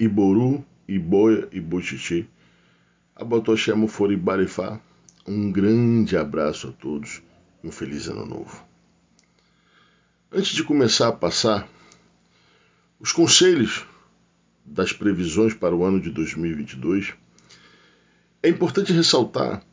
Iboru, 0.00 0.64
Iboia 0.86 1.48
e 1.50 1.60
Bochichi, 1.60 2.28
Abotoshemo 3.16 3.88
Foribarifá, 3.88 4.80
um 5.26 5.50
grande 5.50 6.16
abraço 6.16 6.68
a 6.68 6.72
todos 6.72 7.20
e 7.64 7.66
um 7.66 7.72
feliz 7.72 8.06
ano 8.06 8.24
novo. 8.24 8.64
Antes 10.30 10.54
de 10.54 10.62
começar 10.62 11.08
a 11.08 11.12
passar 11.12 11.68
os 13.00 13.10
conselhos 13.10 13.84
das 14.64 14.92
previsões 14.92 15.52
para 15.52 15.74
o 15.74 15.84
ano 15.84 16.00
de 16.00 16.10
2022, 16.10 17.14
é 18.40 18.48
importante 18.48 18.92
ressaltar 18.92 19.64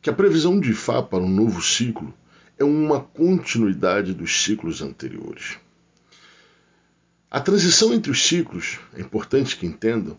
que 0.00 0.08
a 0.08 0.14
previsão 0.14 0.58
de 0.58 0.72
Fá 0.72 1.02
para 1.02 1.22
um 1.22 1.28
novo 1.28 1.60
ciclo 1.60 2.14
é 2.58 2.64
uma 2.64 3.00
continuidade 3.00 4.14
dos 4.14 4.42
ciclos 4.42 4.80
anteriores. 4.80 5.58
A 7.34 7.40
transição 7.40 7.92
entre 7.92 8.12
os 8.12 8.28
ciclos, 8.28 8.78
é 8.96 9.00
importante 9.00 9.56
que 9.56 9.66
entendam, 9.66 10.16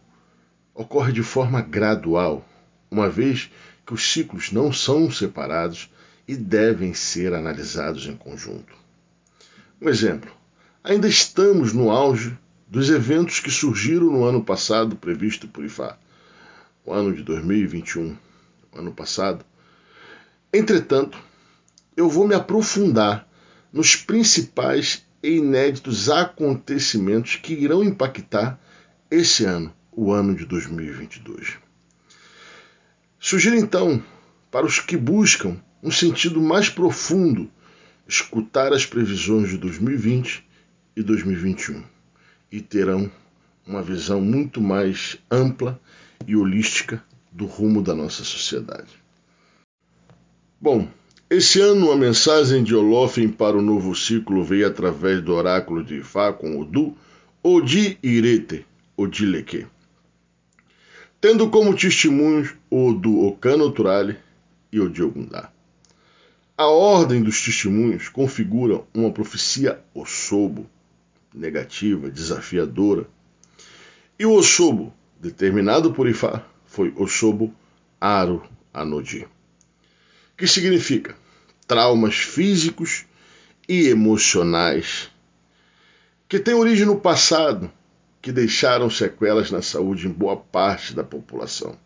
ocorre 0.74 1.14
de 1.14 1.24
forma 1.24 1.62
gradual, 1.62 2.46
uma 2.92 3.10
vez 3.10 3.50
que 3.86 3.94
os 3.94 4.12
ciclos 4.12 4.52
não 4.52 4.74
são 4.74 5.10
separados 5.10 5.90
e 6.28 6.36
devem 6.36 6.94
ser 6.94 7.34
analisados 7.34 8.06
em 8.06 8.18
conjunto. 8.18 8.76
Um 9.82 9.88
exemplo: 9.88 10.30
ainda 10.84 11.08
estamos 11.08 11.72
no 11.72 11.90
auge 11.90 12.38
dos 12.68 12.90
eventos 12.90 13.40
que 13.40 13.50
surgiram 13.50 14.12
no 14.12 14.26
ano 14.26 14.44
passado 14.44 14.98
previsto 14.98 15.48
por 15.48 15.64
IFA, 15.64 15.98
o 16.84 16.92
ano 16.92 17.16
de 17.16 17.24
2021, 17.24 18.14
o 18.74 18.78
ano 18.78 18.92
passado. 18.92 19.46
Entretanto, 20.54 21.18
eu 21.96 22.10
vou 22.10 22.28
me 22.28 22.36
aprofundar 22.36 23.26
nos 23.72 23.96
principais 23.96 25.05
e 25.26 25.38
inéditos 25.38 26.08
acontecimentos 26.08 27.36
que 27.38 27.54
irão 27.54 27.84
impactar 27.84 28.60
esse 29.10 29.44
ano, 29.44 29.74
o 29.92 30.12
ano 30.12 30.36
de 30.36 30.46
2022. 30.46 31.58
Sugiro 33.20 33.56
então, 33.56 34.04
para 34.52 34.68
os 34.68 34.80
que 34.80 34.96
buscam 34.96 35.58
um 35.82 35.90
sentido 35.90 36.40
mais 36.40 36.70
profundo, 36.70 37.50
escutar 38.08 38.72
as 38.72 38.86
previsões 38.86 39.50
de 39.50 39.58
2020 39.58 40.48
e 40.96 41.02
2021 41.02 41.84
e 42.52 42.62
terão 42.62 43.12
uma 43.66 43.82
visão 43.82 44.22
muito 44.22 44.62
mais 44.62 45.18
ampla 45.30 45.82
e 46.28 46.36
holística 46.36 47.04
do 47.32 47.46
rumo 47.46 47.82
da 47.82 47.96
nossa 47.96 48.24
sociedade. 48.24 48.94
Bom, 50.62 50.88
esse 51.28 51.60
ano 51.60 51.92
a 51.92 51.98
mensagem 51.98 52.64
de 52.64 52.76
Olofem 52.76 53.28
para 53.28 53.58
o 53.58 53.62
novo 53.62 53.96
ciclo 53.96 54.44
veio 54.44 54.68
através 54.68 55.24
do 55.24 55.34
oráculo 55.34 55.84
de 55.84 55.96
Ifá 55.96 56.32
com 56.32 56.60
Odu, 56.60 56.96
Odi 57.42 57.98
Irete, 58.04 58.64
Odileke. 58.96 59.66
Tendo 61.20 61.50
como 61.50 61.76
testemunhos 61.76 62.54
o 62.70 62.90
Odu 62.90 63.26
Okano 63.26 63.72
Turale 63.72 64.18
e 64.72 64.80
Odi 64.80 65.02
Ogundá. 65.02 65.50
A 66.56 66.68
ordem 66.68 67.24
dos 67.24 67.44
testemunhos 67.44 68.08
configura 68.08 68.84
uma 68.94 69.12
profecia 69.12 69.82
Osobo, 69.96 70.70
negativa, 71.34 72.10
desafiadora. 72.10 73.08
E 74.18 74.28
o 74.28 74.34
Osobo, 74.34 74.94
determinado 75.20 75.92
por 75.92 76.08
Ifá, 76.08 76.46
foi 76.66 76.94
Osobo 76.96 77.52
Aro 78.00 78.44
Anodi, 78.72 79.28
que 80.38 80.48
significa 80.48 81.16
traumas 81.68 82.16
físicos 82.16 83.06
e 83.68 83.88
emocionais, 83.88 85.10
que 86.28 86.40
têm 86.40 86.54
origem 86.54 86.86
no 86.86 87.00
passado, 87.00 87.72
que 88.22 88.32
deixaram 88.32 88.90
sequelas 88.90 89.52
na 89.52 89.62
saúde 89.62 90.08
em 90.08 90.12
boa 90.12 90.38
parte 90.38 90.94
da 90.94 91.04
população, 91.04 91.78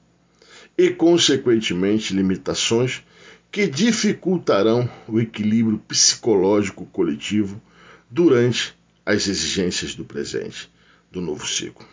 e, 0.78 0.90
consequentemente, 0.90 2.14
limitações 2.14 3.04
que 3.52 3.68
dificultarão 3.68 4.90
o 5.08 5.20
equilíbrio 5.20 5.80
psicológico 5.80 6.86
coletivo 6.86 7.62
durante 8.10 8.76
as 9.06 9.28
exigências 9.28 9.96
do 9.96 10.06
presente, 10.06 10.70
do 11.12 11.20
novo 11.20 11.46
ciclo. 11.48 11.86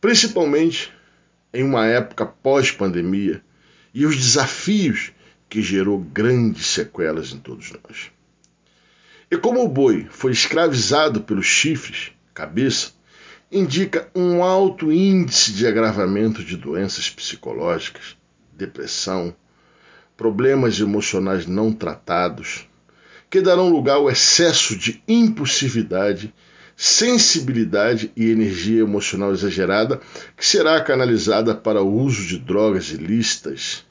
Principalmente 0.00 0.92
em 1.52 1.64
uma 1.64 1.86
época 1.86 2.26
pós-pandemia 2.26 3.42
e 3.92 4.06
os 4.06 4.16
desafios 4.16 5.12
que 5.50 5.60
gerou 5.60 5.98
grandes 5.98 6.68
sequelas 6.68 7.32
em 7.32 7.38
todos 7.38 7.72
nós. 7.72 8.12
E 9.28 9.36
como 9.36 9.62
o 9.62 9.68
boi 9.68 10.06
foi 10.08 10.30
escravizado 10.30 11.20
pelos 11.20 11.46
chifres, 11.46 12.12
cabeça, 12.32 12.92
indica 13.50 14.08
um 14.14 14.44
alto 14.44 14.92
índice 14.92 15.52
de 15.52 15.66
agravamento 15.66 16.44
de 16.44 16.56
doenças 16.56 17.10
psicológicas, 17.10 18.16
depressão, 18.52 19.34
problemas 20.16 20.78
emocionais 20.78 21.46
não 21.46 21.72
tratados, 21.72 22.68
que 23.28 23.40
darão 23.40 23.70
lugar 23.70 23.96
ao 23.96 24.10
excesso 24.10 24.76
de 24.76 25.02
impulsividade, 25.08 26.32
sensibilidade 26.76 28.12
e 28.16 28.30
energia 28.30 28.80
emocional 28.80 29.32
exagerada, 29.32 30.00
que 30.36 30.46
será 30.46 30.80
canalizada 30.80 31.54
para 31.54 31.82
o 31.82 31.92
uso 31.92 32.26
de 32.26 32.38
drogas 32.38 32.90
ilícitas, 32.90 33.84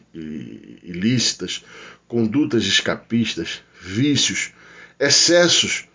ilícitas 0.83 1.63
condutas 2.07 2.65
escapistas, 2.65 3.61
vícios, 3.79 4.51
excessos 4.99 5.87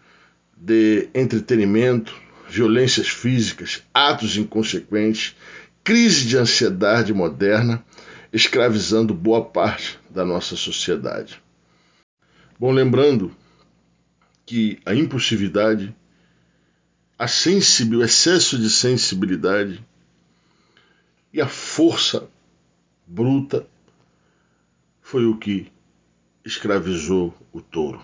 de 0.57 1.09
entretenimento, 1.13 2.15
violências 2.49 3.09
físicas, 3.09 3.83
atos 3.93 4.37
inconsequentes, 4.37 5.35
crise 5.83 6.27
de 6.27 6.39
ansiedade 6.39 7.13
moderna, 7.13 7.85
escravizando 8.33 9.13
boa 9.13 9.45
parte 9.45 9.99
da 10.09 10.25
nossa 10.25 10.57
sociedade. 10.57 11.43
Bom, 12.59 12.71
lembrando 12.71 13.35
que 14.47 14.79
a 14.87 14.95
impulsividade, 14.95 15.95
a 17.19 17.27
sensibil, 17.27 18.01
o 18.01 18.05
excesso 18.05 18.57
de 18.57 18.71
sensibilidade 18.71 19.85
e 21.33 21.41
a 21.41 21.49
força 21.49 22.29
bruta 23.07 23.67
foi 25.15 25.27
o 25.27 25.37
que 25.37 25.71
escravizou 26.45 27.33
o 27.53 27.61
touro. 27.61 28.03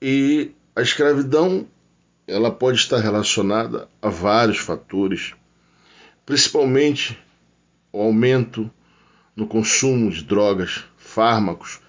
E 0.00 0.52
a 0.74 0.80
escravidão 0.80 1.68
ela 2.26 2.50
pode 2.50 2.78
estar 2.78 2.96
relacionada 3.00 3.86
a 4.00 4.08
vários 4.08 4.56
fatores, 4.56 5.34
principalmente 6.24 7.18
o 7.92 8.00
aumento 8.00 8.70
no 9.36 9.46
consumo 9.46 10.10
de 10.10 10.24
drogas, 10.24 10.84
fármacos, 10.96 11.80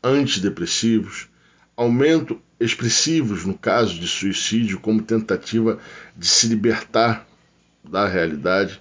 antidepressivos, 0.00 1.28
aumento 1.76 2.40
expressivos 2.60 3.44
no 3.44 3.58
caso 3.58 3.98
de 3.98 4.06
suicídio 4.06 4.78
como 4.78 5.02
tentativa 5.02 5.80
de 6.16 6.28
se 6.28 6.46
libertar 6.46 7.26
da 7.82 8.06
realidade. 8.06 8.80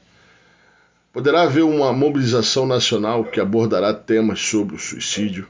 Poderá 1.17 1.41
haver 1.41 1.63
uma 1.63 1.91
mobilização 1.91 2.67
nacional 2.67 3.25
que 3.25 3.39
abordará 3.39 3.91
temas 3.91 4.39
sobre 4.39 4.75
o 4.75 4.79
suicídio. 4.79 5.47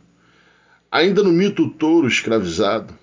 Ainda 0.89 1.21
no 1.21 1.29
mito 1.29 1.69
touro 1.71 2.07
escravizado, 2.07 2.97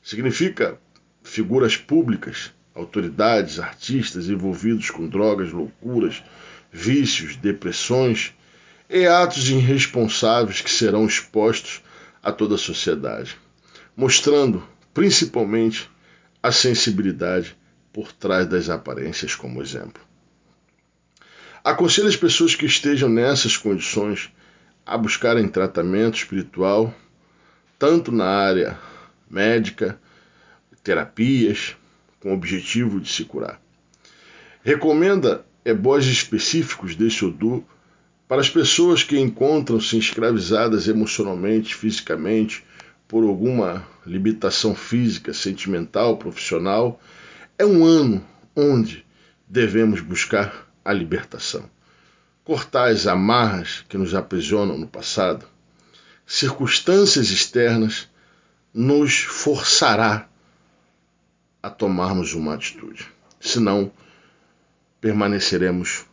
significa 0.00 0.78
figuras 1.24 1.76
públicas, 1.76 2.52
autoridades, 2.76 3.58
artistas 3.58 4.28
envolvidos 4.28 4.88
com 4.88 5.08
drogas, 5.08 5.50
loucuras, 5.50 6.22
vícios, 6.70 7.34
depressões 7.34 8.32
e 8.88 9.04
atos 9.04 9.48
irresponsáveis 9.48 10.60
que 10.60 10.70
serão 10.70 11.04
expostos 11.04 11.82
a 12.22 12.30
toda 12.30 12.54
a 12.54 12.56
sociedade, 12.56 13.36
mostrando 13.96 14.62
principalmente 14.94 15.90
a 16.40 16.52
sensibilidade 16.52 17.56
por 17.92 18.12
trás 18.12 18.46
das 18.46 18.70
aparências 18.70 19.34
como 19.34 19.60
exemplo. 19.60 20.13
Aconselho 21.64 22.08
as 22.08 22.16
pessoas 22.16 22.54
que 22.54 22.66
estejam 22.66 23.08
nessas 23.08 23.56
condições 23.56 24.30
a 24.84 24.98
buscarem 24.98 25.48
tratamento 25.48 26.18
espiritual, 26.18 26.94
tanto 27.78 28.12
na 28.12 28.26
área 28.26 28.78
médica, 29.30 29.98
terapias, 30.82 31.74
com 32.20 32.32
o 32.32 32.34
objetivo 32.34 33.00
de 33.00 33.10
se 33.10 33.24
curar. 33.24 33.58
Recomenda 34.62 35.42
ebós 35.64 36.04
específicos 36.04 36.94
desse 36.94 37.24
odor 37.24 37.64
para 38.28 38.42
as 38.42 38.50
pessoas 38.50 39.02
que 39.02 39.18
encontram-se 39.18 39.96
escravizadas 39.96 40.86
emocionalmente, 40.86 41.74
fisicamente, 41.74 42.62
por 43.08 43.24
alguma 43.24 43.88
limitação 44.04 44.74
física, 44.74 45.32
sentimental, 45.32 46.18
profissional, 46.18 47.00
é 47.58 47.64
um 47.64 47.86
ano 47.86 48.22
onde 48.54 49.02
devemos 49.48 50.02
buscar 50.02 50.64
a 50.84 50.92
libertação. 50.92 51.68
Cortar 52.44 52.90
as 52.90 53.06
amarras 53.06 53.84
que 53.88 53.96
nos 53.96 54.14
aprisionam 54.14 54.76
no 54.76 54.86
passado. 54.86 55.46
Circunstâncias 56.26 57.30
externas 57.30 58.08
nos 58.72 59.20
forçará 59.20 60.28
a 61.62 61.70
tomarmos 61.70 62.34
uma 62.34 62.54
atitude. 62.54 63.06
Senão, 63.40 63.90
permaneceremos 65.00 66.04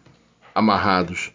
amarrados 0.56 1.33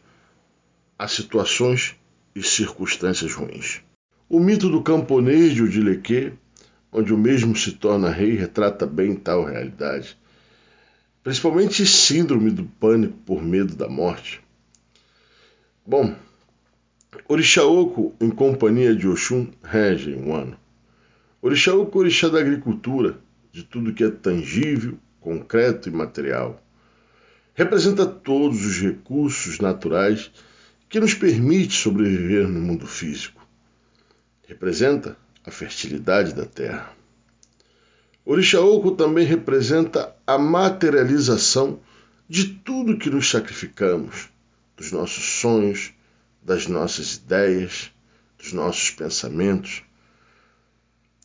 a 0.98 1.06
situações 1.06 1.94
e 2.34 2.42
circunstâncias 2.42 3.34
ruins. 3.34 3.82
O 4.28 4.40
mito 4.40 4.68
do 4.68 4.82
camponês 4.82 5.54
de 5.54 5.62
Odileque, 5.62 6.32
onde 6.90 7.12
o 7.12 7.18
mesmo 7.18 7.54
se 7.54 7.72
torna 7.72 8.10
rei, 8.10 8.34
retrata 8.34 8.86
bem 8.86 9.14
tal 9.14 9.44
realidade, 9.44 10.18
principalmente 11.26 11.84
síndrome 11.84 12.52
do 12.52 12.62
pânico 12.62 13.18
por 13.26 13.42
medo 13.42 13.74
da 13.74 13.88
morte. 13.88 14.40
Bom, 15.84 16.14
Orixaoco, 17.26 18.14
em 18.20 18.30
companhia 18.30 18.94
de 18.94 19.08
Oxum, 19.08 19.48
rege 19.60 20.14
um 20.14 20.32
ano. 20.32 20.56
Orixaoco 21.42 21.98
é 21.98 22.02
orixá 22.02 22.28
da 22.28 22.38
agricultura, 22.38 23.18
de 23.50 23.64
tudo 23.64 23.92
que 23.92 24.04
é 24.04 24.08
tangível, 24.08 24.96
concreto 25.20 25.88
e 25.88 25.92
material. 25.92 26.62
Representa 27.54 28.06
todos 28.06 28.64
os 28.64 28.80
recursos 28.80 29.58
naturais 29.58 30.30
que 30.88 31.00
nos 31.00 31.12
permite 31.12 31.74
sobreviver 31.74 32.46
no 32.46 32.60
mundo 32.60 32.86
físico. 32.86 33.44
Representa 34.46 35.16
a 35.44 35.50
fertilidade 35.50 36.32
da 36.32 36.46
terra. 36.46 36.95
Orixaoco 38.28 38.90
também 38.90 39.24
representa 39.24 40.12
a 40.26 40.36
materialização 40.36 41.78
de 42.28 42.48
tudo 42.48 42.98
que 42.98 43.08
nos 43.08 43.30
sacrificamos, 43.30 44.28
dos 44.76 44.90
nossos 44.90 45.24
sonhos, 45.40 45.94
das 46.42 46.66
nossas 46.66 47.14
ideias, 47.14 47.92
dos 48.36 48.52
nossos 48.52 48.90
pensamentos. 48.90 49.84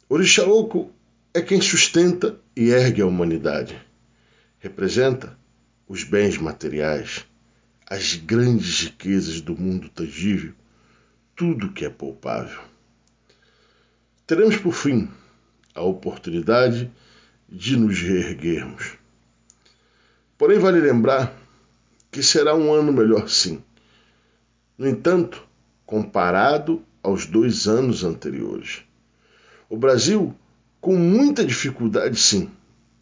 Orixaoco 0.07 0.91
é 1.33 1.41
quem 1.41 1.59
sustenta 1.59 2.39
e 2.55 2.69
ergue 2.69 3.01
a 3.01 3.07
humanidade. 3.07 3.81
Representa 4.59 5.35
os 5.87 6.03
bens 6.03 6.37
materiais, 6.37 7.25
as 7.89 8.13
grandes 8.13 8.81
riquezas 8.81 9.41
do 9.41 9.57
mundo 9.57 9.89
tangível, 9.89 10.53
tudo 11.35 11.71
que 11.71 11.83
é 11.83 11.89
poupável. 11.89 12.61
Teremos 14.27 14.57
por 14.57 14.73
fim 14.73 15.09
a 15.73 15.81
oportunidade 15.81 16.91
de 17.49 17.75
nos 17.77 17.99
reerguermos. 17.99 18.93
Porém, 20.37 20.59
vale 20.59 20.79
lembrar 20.79 21.35
que 22.09 22.23
será 22.23 22.55
um 22.55 22.73
ano 22.73 22.91
melhor 22.91 23.29
sim. 23.29 23.61
No 24.77 24.87
entanto, 24.87 25.45
comparado 25.85 26.81
aos 27.03 27.25
dois 27.25 27.67
anos 27.67 28.03
anteriores. 28.03 28.81
O 29.69 29.77
Brasil, 29.77 30.35
com 30.79 30.95
muita 30.95 31.45
dificuldade 31.45 32.19
sim, 32.19 32.49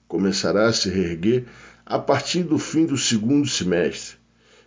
começará 0.07 0.68
a 0.68 0.74
se 0.74 0.89
reerguer 0.89 1.45
a 1.86 1.98
partir 1.98 2.44
do 2.44 2.60
fim 2.60 2.86
do 2.86 2.98
segundo 2.98 3.48
semestre, 3.48 4.18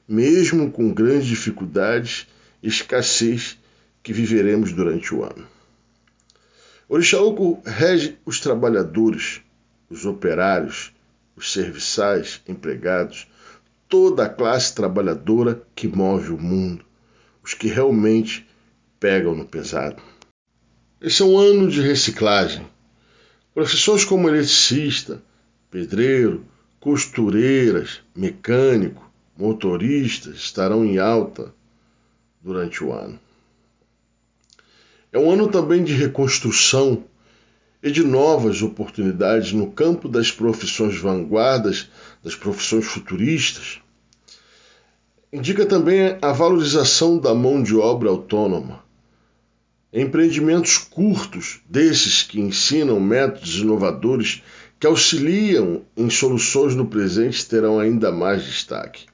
mesmo 0.08 0.70
com 0.70 0.93
grandes 0.93 1.26
dificuldades 1.26 2.26
e 2.62 2.69
escassez 2.69 3.58
que 4.02 4.12
viveremos 4.12 4.72
durante 4.72 5.14
o 5.14 5.22
ano. 5.22 5.46
Orixaúco 6.92 7.62
rege 7.64 8.18
os 8.22 8.38
trabalhadores, 8.38 9.40
os 9.88 10.04
operários, 10.04 10.92
os 11.34 11.50
serviçais, 11.50 12.42
empregados, 12.46 13.26
toda 13.88 14.26
a 14.26 14.28
classe 14.28 14.74
trabalhadora 14.74 15.62
que 15.74 15.88
move 15.88 16.30
o 16.34 16.38
mundo, 16.38 16.84
os 17.42 17.54
que 17.54 17.66
realmente 17.66 18.46
pegam 19.00 19.34
no 19.34 19.46
pesado. 19.46 20.02
Esse 21.00 21.22
é 21.22 21.24
um 21.24 21.38
ano 21.38 21.70
de 21.70 21.80
reciclagem. 21.80 22.66
Profissões 23.54 24.04
como 24.04 24.28
eletricista, 24.28 25.22
pedreiro, 25.70 26.44
costureiras, 26.78 28.02
mecânico, 28.14 29.10
motoristas 29.34 30.34
estarão 30.34 30.84
em 30.84 30.98
alta 30.98 31.54
durante 32.42 32.84
o 32.84 32.92
ano. 32.92 33.18
É 35.12 35.19
um 35.19 35.31
ano 35.31 35.47
também 35.49 35.85
de 35.85 35.93
reconstrução 35.93 37.05
e 37.82 37.91
de 37.91 38.03
novas 38.03 38.62
oportunidades 38.62 39.53
no 39.53 39.70
campo 39.70 40.09
das 40.09 40.31
profissões 40.31 40.97
vanguardas, 40.97 41.91
das 42.25 42.35
profissões 42.35 42.87
futuristas. 42.87 43.79
Indica 45.31 45.67
também 45.67 46.17
a 46.23 46.32
valorização 46.32 47.19
da 47.19 47.35
mão 47.35 47.62
de 47.62 47.76
obra 47.76 48.09
autônoma. 48.09 48.82
Empreendimentos 49.93 50.79
curtos, 50.79 51.61
desses 51.69 52.23
que 52.23 52.41
ensinam 52.41 52.99
métodos 52.99 53.56
inovadores 53.56 54.43
que 54.81 54.87
auxiliam 54.87 55.82
em 55.94 56.09
soluções 56.09 56.75
no 56.75 56.87
presente, 56.87 57.47
terão 57.47 57.79
ainda 57.79 58.11
mais 58.11 58.44
destaque. 58.44 59.05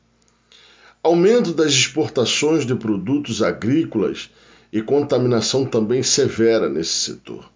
Aumento 1.02 1.52
das 1.52 1.72
exportações 1.72 2.64
de 2.64 2.76
produtos 2.76 3.42
agrícolas 3.42 4.30
e 4.72 4.82
contaminação 4.82 5.64
também 5.64 6.02
severa 6.02 6.68
nesse 6.68 6.94
setor. 6.94 7.50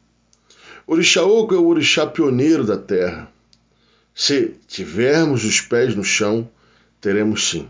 Orixaoco 0.86 1.54
é 1.54 1.58
o 1.58 1.66
orixá 1.66 2.06
pioneiro 2.06 2.64
da 2.64 2.76
terra. 2.76 3.30
Se 4.14 4.56
tivermos 4.66 5.44
os 5.44 5.60
pés 5.60 5.94
no 5.94 6.04
chão, 6.04 6.50
teremos 7.00 7.50
sim 7.50 7.68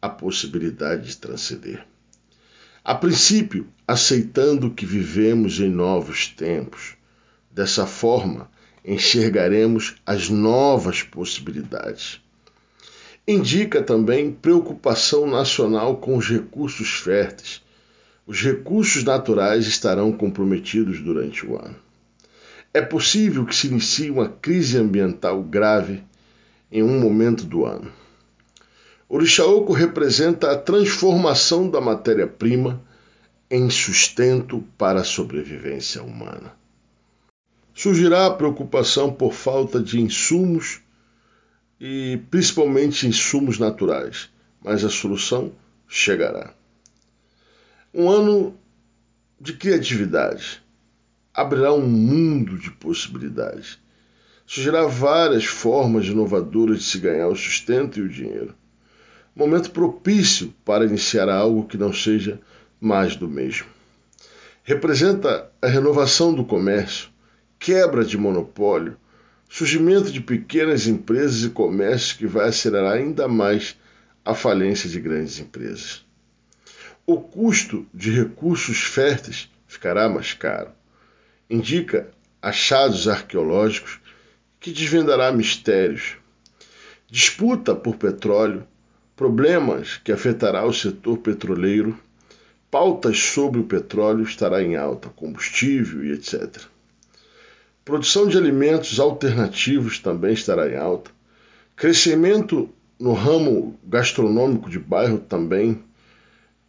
a 0.00 0.08
possibilidade 0.08 1.08
de 1.08 1.16
transcender. 1.16 1.84
A 2.84 2.94
princípio, 2.94 3.66
aceitando 3.88 4.70
que 4.70 4.84
vivemos 4.84 5.58
em 5.58 5.70
novos 5.70 6.28
tempos. 6.28 6.94
Dessa 7.50 7.86
forma, 7.86 8.50
enxergaremos 8.84 9.94
as 10.04 10.28
novas 10.28 11.02
possibilidades. 11.02 12.20
Indica 13.26 13.82
também 13.82 14.30
preocupação 14.30 15.26
nacional 15.26 15.96
com 15.96 16.18
os 16.18 16.28
recursos 16.28 16.90
férteis, 16.90 17.63
os 18.26 18.40
recursos 18.42 19.04
naturais 19.04 19.66
estarão 19.66 20.10
comprometidos 20.12 21.00
durante 21.00 21.46
o 21.46 21.56
ano. 21.56 21.76
É 22.72 22.80
possível 22.80 23.44
que 23.44 23.54
se 23.54 23.68
inicie 23.68 24.10
uma 24.10 24.28
crise 24.28 24.78
ambiental 24.78 25.42
grave 25.42 26.02
em 26.72 26.82
um 26.82 26.98
momento 26.98 27.44
do 27.44 27.64
ano. 27.64 27.92
Orixaoco 29.08 29.72
representa 29.72 30.50
a 30.50 30.58
transformação 30.58 31.70
da 31.70 31.80
matéria-prima 31.80 32.82
em 33.50 33.68
sustento 33.70 34.64
para 34.76 35.02
a 35.02 35.04
sobrevivência 35.04 36.02
humana. 36.02 36.52
Surgirá 37.74 38.26
a 38.26 38.34
preocupação 38.34 39.12
por 39.12 39.32
falta 39.32 39.80
de 39.80 40.00
insumos 40.00 40.80
e 41.78 42.18
principalmente 42.30 43.06
insumos 43.06 43.58
naturais, 43.58 44.30
mas 44.62 44.84
a 44.84 44.88
solução 44.88 45.52
chegará. 45.86 46.54
Um 47.96 48.10
ano 48.10 48.58
de 49.40 49.52
criatividade 49.52 50.60
abrirá 51.32 51.72
um 51.72 51.86
mundo 51.86 52.58
de 52.58 52.68
possibilidades. 52.72 53.78
Surgirá 54.44 54.84
várias 54.84 55.44
formas 55.44 56.04
inovadoras 56.06 56.78
de 56.78 56.84
se 56.86 56.98
ganhar 56.98 57.28
o 57.28 57.36
sustento 57.36 58.00
e 58.00 58.02
o 58.02 58.08
dinheiro. 58.08 58.52
Momento 59.32 59.70
propício 59.70 60.52
para 60.64 60.84
iniciar 60.84 61.28
algo 61.28 61.68
que 61.68 61.78
não 61.78 61.92
seja 61.92 62.40
mais 62.80 63.14
do 63.14 63.28
mesmo. 63.28 63.68
Representa 64.64 65.48
a 65.62 65.68
renovação 65.68 66.34
do 66.34 66.44
comércio, 66.44 67.10
quebra 67.60 68.04
de 68.04 68.18
monopólio, 68.18 68.96
surgimento 69.48 70.10
de 70.10 70.20
pequenas 70.20 70.88
empresas 70.88 71.44
e 71.44 71.50
comércios 71.50 72.14
que 72.14 72.26
vai 72.26 72.48
acelerar 72.48 72.94
ainda 72.94 73.28
mais 73.28 73.78
a 74.24 74.34
falência 74.34 74.90
de 74.90 75.00
grandes 75.00 75.38
empresas 75.38 76.03
o 77.06 77.20
custo 77.20 77.86
de 77.92 78.10
recursos 78.10 78.82
férteis 78.82 79.50
ficará 79.66 80.08
mais 80.08 80.32
caro. 80.32 80.70
Indica 81.48 82.08
achados 82.40 83.08
arqueológicos 83.08 84.00
que 84.58 84.72
desvendará 84.72 85.30
mistérios. 85.30 86.16
Disputa 87.10 87.74
por 87.74 87.96
petróleo, 87.96 88.66
problemas 89.14 89.98
que 89.98 90.10
afetará 90.10 90.64
o 90.64 90.72
setor 90.72 91.18
petroleiro, 91.18 91.98
pautas 92.70 93.18
sobre 93.18 93.60
o 93.60 93.64
petróleo 93.64 94.24
estará 94.24 94.62
em 94.62 94.74
alta, 94.74 95.08
combustível 95.10 96.04
e 96.04 96.12
etc. 96.12 96.62
Produção 97.84 98.26
de 98.26 98.38
alimentos 98.38 98.98
alternativos 98.98 99.98
também 99.98 100.32
estará 100.32 100.68
em 100.68 100.76
alta. 100.76 101.10
Crescimento 101.76 102.70
no 102.98 103.12
ramo 103.12 103.78
gastronômico 103.84 104.70
de 104.70 104.78
bairro 104.78 105.18
também 105.18 105.84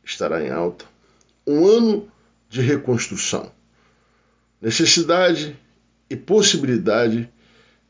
estará 0.06 0.42
em 0.44 0.50
alta. 0.50 0.86
Um 1.46 1.66
ano 1.66 2.12
de 2.50 2.62
reconstrução. 2.62 3.52
Necessidade 4.62 5.58
e 6.10 6.16
possibilidade 6.16 7.30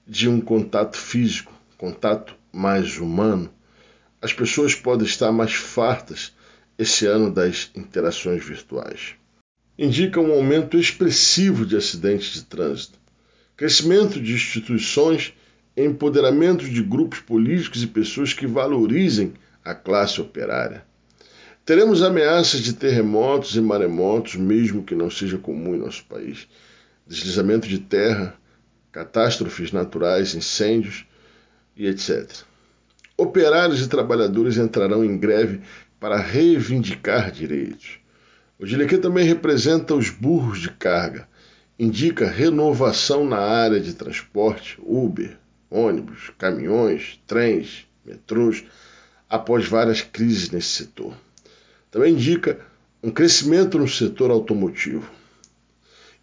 de 0.07 0.29
um 0.29 0.39
contato 0.39 0.97
físico, 0.97 1.53
contato 1.77 2.35
mais 2.51 2.97
humano. 2.97 3.51
As 4.21 4.33
pessoas 4.33 4.73
podem 4.73 5.05
estar 5.05 5.31
mais 5.31 5.53
fartas 5.53 6.33
esse 6.77 7.05
ano 7.05 7.31
das 7.31 7.69
interações 7.75 8.43
virtuais. 8.43 9.15
Indica 9.77 10.19
um 10.19 10.31
aumento 10.31 10.77
expressivo 10.77 11.65
de 11.65 11.75
acidentes 11.75 12.33
de 12.33 12.43
trânsito, 12.45 12.97
crescimento 13.55 14.21
de 14.21 14.33
instituições 14.33 15.33
empoderamento 15.75 16.69
de 16.69 16.81
grupos 16.81 17.19
políticos 17.19 17.83
e 17.83 17.87
pessoas 17.87 18.33
que 18.33 18.47
valorizem 18.47 19.33
a 19.63 19.75
classe 19.75 20.21
operária. 20.21 20.85
Teremos 21.65 22.03
ameaças 22.03 22.59
de 22.59 22.73
terremotos 22.73 23.55
e 23.55 23.61
maremotos, 23.61 24.35
mesmo 24.35 24.83
que 24.83 24.93
não 24.93 25.09
seja 25.09 25.39
comum 25.39 25.73
em 25.73 25.79
nosso 25.79 26.05
país, 26.05 26.47
deslizamento 27.07 27.67
de 27.67 27.79
terra, 27.79 28.35
catástrofes 28.91 29.71
naturais, 29.71 30.35
incêndios 30.35 31.07
e 31.75 31.87
etc. 31.87 32.31
Operários 33.17 33.81
e 33.81 33.89
trabalhadores 33.89 34.57
entrarão 34.57 35.03
em 35.03 35.17
greve 35.17 35.61
para 35.99 36.17
reivindicar 36.17 37.31
direitos. 37.31 37.97
O 38.59 38.65
Dilequê 38.67 38.99
também 38.99 39.25
representa 39.25 39.95
os 39.95 40.11
burros 40.11 40.61
de 40.61 40.69
carga, 40.69 41.27
indica 41.79 42.29
renovação 42.29 43.25
na 43.25 43.39
área 43.39 43.79
de 43.79 43.95
transporte, 43.95 44.77
Uber, 44.83 45.35
ônibus, 45.71 46.31
caminhões, 46.37 47.19
trens, 47.25 47.87
metrôs, 48.05 48.63
após 49.27 49.67
várias 49.67 50.01
crises 50.01 50.51
nesse 50.51 50.67
setor. 50.67 51.24
Também 51.95 52.11
indica 52.11 52.59
um 53.01 53.09
crescimento 53.09 53.79
no 53.79 53.87
setor 53.87 54.29
automotivo. 54.29 55.09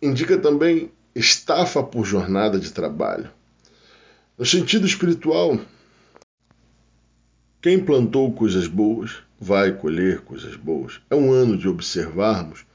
Indica 0.02 0.36
também 0.36 0.92
estafa 1.14 1.82
por 1.82 2.04
jornada 2.04 2.60
de 2.60 2.70
trabalho. 2.70 3.30
No 4.36 4.44
sentido 4.44 4.86
espiritual, 4.86 5.58
quem 7.62 7.82
plantou 7.82 8.30
coisas 8.34 8.66
boas 8.66 9.22
vai 9.40 9.72
colher 9.72 10.20
coisas 10.20 10.56
boas. 10.56 11.00
É 11.08 11.14
um 11.14 11.32
ano 11.32 11.56
de 11.56 11.66
observarmos, 11.66 12.66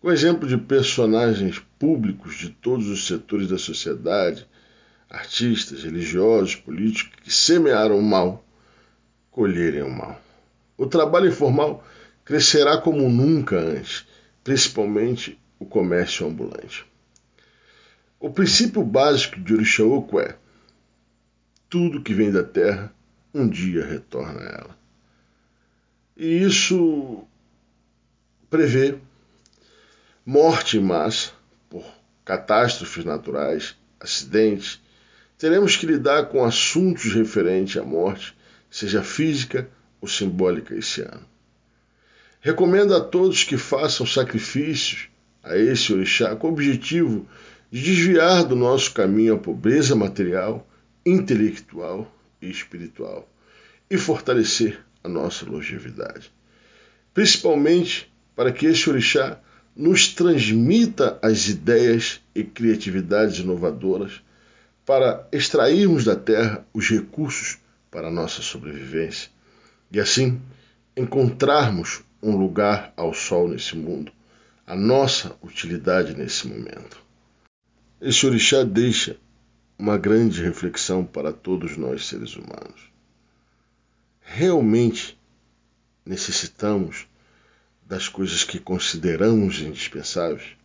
com 0.00 0.10
exemplo 0.10 0.48
de 0.48 0.56
personagens 0.56 1.62
públicos 1.78 2.38
de 2.38 2.48
todos 2.48 2.88
os 2.88 3.06
setores 3.06 3.48
da 3.48 3.58
sociedade, 3.58 4.48
artistas, 5.10 5.84
religiosos, 5.84 6.54
políticos, 6.54 7.12
que 7.22 7.30
semearam 7.30 7.98
o 7.98 8.02
mal, 8.02 8.42
colherem 9.30 9.82
o 9.82 9.90
mal. 9.90 10.18
O 10.78 10.86
trabalho 10.86 11.28
informal 11.28 11.84
crescerá 12.28 12.76
como 12.76 13.08
nunca 13.08 13.56
antes, 13.56 14.06
principalmente 14.44 15.40
o 15.58 15.64
comércio 15.64 16.26
ambulante. 16.26 16.84
O 18.20 18.28
princípio 18.28 18.84
básico 18.84 19.40
de 19.40 19.54
Orixaoku 19.54 20.20
é: 20.20 20.36
tudo 21.70 22.02
que 22.02 22.12
vem 22.12 22.30
da 22.30 22.44
terra 22.44 22.92
um 23.32 23.48
dia 23.48 23.82
retorna 23.82 24.42
a 24.42 24.44
ela. 24.44 24.78
E 26.18 26.42
isso 26.42 27.24
prevê 28.50 28.98
morte 30.26 30.76
em 30.76 30.82
massa 30.82 31.32
por 31.70 31.82
catástrofes 32.26 33.06
naturais, 33.06 33.74
acidentes. 33.98 34.82
Teremos 35.38 35.76
que 35.76 35.86
lidar 35.86 36.26
com 36.26 36.44
assuntos 36.44 37.10
referentes 37.14 37.80
à 37.80 37.84
morte, 37.86 38.36
seja 38.70 39.02
física 39.02 39.66
ou 39.98 40.06
simbólica 40.06 40.74
esse 40.74 41.00
ano. 41.00 41.37
Recomendo 42.48 42.94
a 42.94 43.00
todos 43.02 43.44
que 43.44 43.58
façam 43.58 44.06
sacrifícios 44.06 45.10
a 45.42 45.54
esse 45.58 45.92
orixá 45.92 46.34
com 46.34 46.46
o 46.46 46.50
objetivo 46.50 47.28
de 47.70 47.82
desviar 47.82 48.42
do 48.42 48.56
nosso 48.56 48.94
caminho 48.94 49.34
a 49.34 49.38
pobreza 49.38 49.94
material, 49.94 50.66
intelectual 51.04 52.10
e 52.40 52.48
espiritual 52.48 53.30
e 53.90 53.98
fortalecer 53.98 54.80
a 55.04 55.08
nossa 55.10 55.44
longevidade. 55.44 56.32
Principalmente 57.12 58.10
para 58.34 58.50
que 58.50 58.64
esse 58.64 58.88
orixá 58.88 59.38
nos 59.76 60.14
transmita 60.14 61.18
as 61.20 61.50
ideias 61.50 62.18
e 62.34 62.42
criatividades 62.42 63.40
inovadoras 63.40 64.22
para 64.86 65.28
extrairmos 65.30 66.02
da 66.02 66.16
terra 66.16 66.66
os 66.72 66.88
recursos 66.88 67.58
para 67.90 68.08
a 68.08 68.10
nossa 68.10 68.40
sobrevivência 68.40 69.28
e 69.92 70.00
assim 70.00 70.40
encontrarmos 70.96 72.07
um 72.22 72.36
lugar 72.36 72.92
ao 72.96 73.14
sol 73.14 73.48
nesse 73.48 73.76
mundo, 73.76 74.12
a 74.66 74.74
nossa 74.74 75.36
utilidade 75.42 76.14
nesse 76.14 76.46
momento. 76.46 77.02
Esse 78.00 78.26
orixá 78.26 78.62
deixa 78.64 79.16
uma 79.78 79.96
grande 79.96 80.42
reflexão 80.42 81.04
para 81.04 81.32
todos 81.32 81.76
nós 81.76 82.06
seres 82.06 82.36
humanos. 82.36 82.90
Realmente 84.20 85.18
necessitamos 86.04 87.06
das 87.88 88.06
coisas 88.06 88.44
que 88.44 88.58
consideramos 88.58 89.60
indispensáveis? 89.60 90.56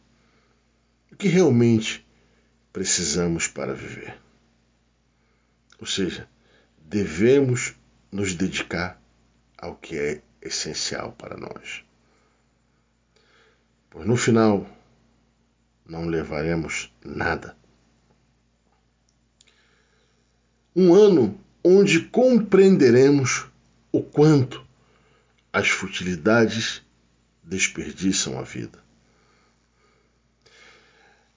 O 1.09 1.15
que 1.15 1.29
realmente 1.29 2.05
precisamos 2.73 3.47
para 3.47 3.73
viver? 3.73 4.17
Ou 5.79 5.87
seja, 5.87 6.27
devemos 6.85 7.75
nos 8.11 8.33
dedicar 8.33 9.01
ao 9.57 9.75
que 9.75 9.97
é 9.97 10.21
essencial 10.43 11.13
para 11.13 11.37
nós. 11.37 11.83
Pois 13.89 14.05
no 14.05 14.15
final 14.15 14.67
não 15.85 16.05
levaremos 16.05 16.91
nada. 17.03 17.55
Um 20.75 20.93
ano 20.93 21.39
onde 21.63 22.01
compreenderemos 22.01 23.45
o 23.91 24.01
quanto 24.01 24.65
as 25.51 25.69
futilidades 25.69 26.81
desperdiçam 27.43 28.39
a 28.39 28.41
vida. 28.41 28.83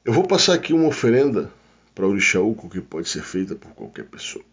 Eu 0.05 0.13
vou 0.13 0.27
passar 0.27 0.55
aqui 0.55 0.73
uma 0.73 0.89
oferenda 0.89 1.53
para 1.95 2.07
o 2.07 2.11
Orixaúco 2.11 2.71
que 2.71 2.81
pode 2.81 3.09
ser 3.09 3.23
feita 3.23 3.55
por 3.55 3.73
qualquer 3.73 4.07
pessoa. 4.07 4.45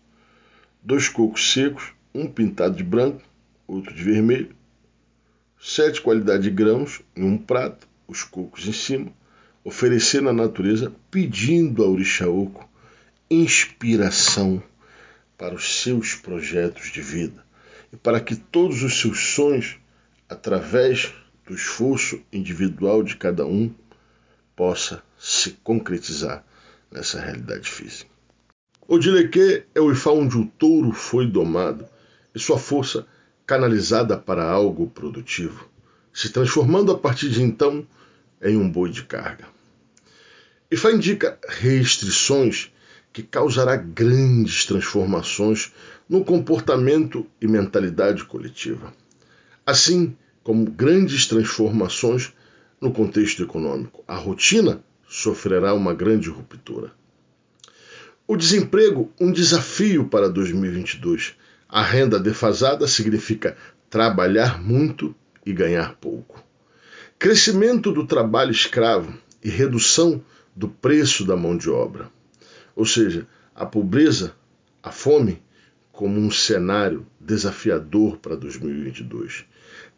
Dois 0.81 1.07
cocos 1.07 1.53
secos, 1.53 1.93
um 2.13 2.27
pintado 2.27 2.75
de 2.75 2.83
branco, 2.83 3.22
outro 3.67 3.93
de 3.93 4.03
vermelho, 4.03 4.55
sete 5.60 6.01
qualidades 6.01 6.43
de 6.43 6.50
grãos 6.50 7.01
em 7.15 7.24
um 7.24 7.38
prato, 7.38 7.88
os 8.08 8.24
cocos 8.24 8.67
em 8.67 8.74
cima, 8.74 9.12
oferecer 9.63 10.22
na 10.22 10.34
natureza, 10.34 10.93
pedindo 11.10 11.84
ao 11.84 11.91
Orixaoco 11.91 12.70
inspiração 13.29 14.62
para 15.38 15.55
os 15.55 15.82
seus 15.82 16.13
projetos 16.13 16.91
de 16.91 17.01
vida 17.01 17.43
e 17.91 17.98
para 17.98 18.20
que 18.20 18.36
todos 18.36 18.84
os 18.84 19.00
seus 19.00 19.34
sonhos, 19.34 19.77
através 20.29 21.13
do 21.46 21.53
esforço 21.53 22.22
individual 22.32 23.03
de 23.03 23.15
cada 23.15 23.46
um, 23.46 23.74
possa 24.55 25.01
se 25.17 25.51
concretizar 25.63 26.43
nessa 26.91 27.20
realidade 27.20 27.70
física. 27.70 28.12
O 28.88 29.00
Dileque 29.00 29.63
é 29.74 29.82
o 29.82 29.91
Ifá 29.91 30.12
onde 30.12 30.38
o 30.38 30.46
touro 30.46 30.91
foi 30.91 31.25
domado 31.25 31.86
e 32.36 32.39
sua 32.39 32.60
força 32.60 33.08
canalizada 33.53 34.17
para 34.17 34.43
algo 34.43 34.88
produtivo, 34.88 35.69
se 36.12 36.29
transformando 36.29 36.91
a 36.91 36.98
partir 36.98 37.29
de 37.29 37.43
então 37.43 37.86
em 38.41 38.57
um 38.57 38.67
boi 38.67 38.89
de 38.89 39.03
carga. 39.03 39.45
Ifá 40.72 40.91
indica 40.91 41.38
restrições 41.48 42.72
que 43.13 43.22
causará 43.22 43.75
grandes 43.75 44.65
transformações 44.65 45.72
no 46.10 46.25
comportamento 46.25 47.27
e 47.39 47.48
mentalidade 47.48 48.25
coletiva, 48.25 48.91
assim 49.63 50.17
como 50.43 50.72
grandes 50.72 51.27
transformações 51.27 52.33
no 52.81 52.91
contexto 52.91 53.43
econômico. 53.43 54.03
A 54.07 54.15
rotina 54.15 54.83
sofrerá 55.07 55.75
uma 55.75 55.93
grande 55.93 56.27
ruptura. 56.27 56.91
O 58.27 58.36
desemprego, 58.36 59.12
um 59.22 59.31
desafio 59.31 60.05
para 60.05 60.27
2022, 60.27 61.36
a 61.73 61.81
renda 61.81 62.19
defasada 62.19 62.87
significa 62.87 63.57
trabalhar 63.89 64.61
muito 64.61 65.15
e 65.43 65.51
ganhar 65.51 65.95
pouco. 65.95 66.45
Crescimento 67.17 67.91
do 67.91 68.05
trabalho 68.05 68.51
escravo 68.51 69.17
e 69.43 69.49
redução 69.49 70.23
do 70.55 70.69
preço 70.69 71.25
da 71.25 71.35
mão 71.35 71.57
de 71.57 71.71
obra. 71.71 72.11
Ou 72.75 72.85
seja, 72.85 73.27
a 73.55 73.65
pobreza, 73.65 74.35
a 74.83 74.91
fome, 74.91 75.41
como 75.91 76.19
um 76.19 76.29
cenário 76.29 77.07
desafiador 77.19 78.17
para 78.17 78.35
2022. 78.35 79.43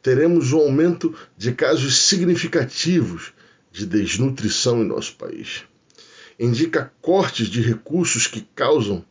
Teremos 0.01 0.53
um 0.53 0.59
aumento 0.59 1.13
de 1.37 1.51
casos 1.51 1.97
significativos 2.03 3.33
de 3.69 3.85
desnutrição 3.85 4.81
em 4.81 4.87
nosso 4.87 5.17
país. 5.17 5.65
Indica 6.39 6.93
cortes 7.01 7.47
de 7.47 7.59
recursos 7.59 8.27
que 8.27 8.47
causam 8.55 9.03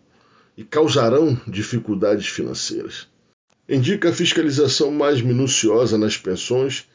e 0.56 0.64
causarão 0.64 1.38
dificuldades 1.46 2.28
financeiras. 2.28 3.08
Indica 3.68 4.10
a 4.10 4.12
fiscalização 4.12 4.90
mais 4.90 5.20
minuciosa 5.20 5.96
nas 5.96 6.16
pensões, 6.16 6.88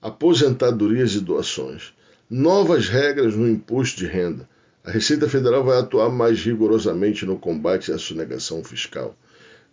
aposentadorias 0.00 1.14
e 1.14 1.20
doações. 1.20 1.92
Novas 2.30 2.88
regras 2.88 3.34
no 3.36 3.48
imposto 3.48 3.98
de 3.98 4.06
renda. 4.06 4.48
A 4.84 4.90
Receita 4.90 5.28
Federal 5.28 5.62
vai 5.62 5.78
atuar 5.78 6.10
mais 6.10 6.40
rigorosamente 6.40 7.26
no 7.26 7.38
combate 7.38 7.92
à 7.92 7.98
sonegação 7.98 8.64
fiscal, 8.64 9.16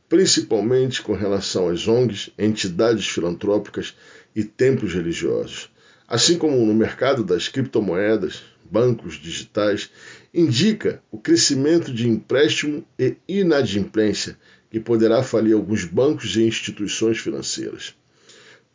principalmente 0.07 1.01
com 1.01 1.13
relação 1.13 1.69
às 1.69 1.87
ONGs, 1.87 2.31
entidades 2.37 3.07
filantrópicas 3.07 3.95
e 4.35 4.43
templos 4.43 4.93
religiosos, 4.93 5.69
assim 6.07 6.37
como 6.37 6.65
no 6.65 6.73
mercado 6.73 7.23
das 7.23 7.47
criptomoedas, 7.47 8.43
bancos 8.69 9.15
digitais, 9.15 9.89
indica 10.33 11.01
o 11.11 11.17
crescimento 11.17 11.93
de 11.93 12.07
empréstimo 12.07 12.85
e 12.97 13.17
inadimplência, 13.27 14.37
que 14.69 14.79
poderá 14.79 15.23
falir 15.23 15.55
alguns 15.55 15.83
bancos 15.83 16.35
e 16.35 16.43
instituições 16.43 17.17
financeiras. 17.17 17.95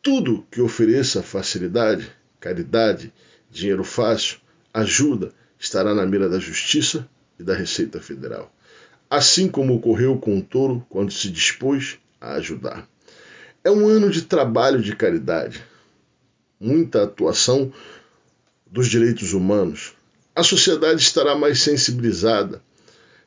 Tudo 0.03 0.45
que 0.51 0.61
ofereça 0.61 1.23
facilidade, 1.23 2.11
caridade, 2.41 3.13
dinheiro 3.51 3.85
fácil, 3.85 4.39
ajuda, 4.73 5.33
estará 5.59 5.95
na 5.95 6.05
mira 6.05 6.29
da 6.29 6.39
Justiça 6.39 7.09
e 7.39 7.43
da 7.43 7.55
Receita 7.55 8.01
Federal. 8.01 8.53
Assim 9.09 9.49
como 9.49 9.75
ocorreu 9.75 10.19
com 10.19 10.37
o 10.37 10.43
touro 10.43 10.85
quando 10.91 11.13
se 11.13 11.31
dispôs 11.31 11.99
a 12.21 12.35
ajudar. 12.35 12.89
É 13.63 13.71
um 13.71 13.87
ano 13.87 14.11
de 14.11 14.23
trabalho 14.23 14.83
de 14.83 14.95
caridade, 14.95 15.63
muita 16.61 17.05
atuação 17.05 17.73
dos 18.67 18.89
direitos 18.89 19.33
humanos. 19.33 19.95
A 20.37 20.43
sociedade 20.43 21.01
estará 21.01 21.37
mais 21.37 21.63
sensibilizada. 21.63 22.61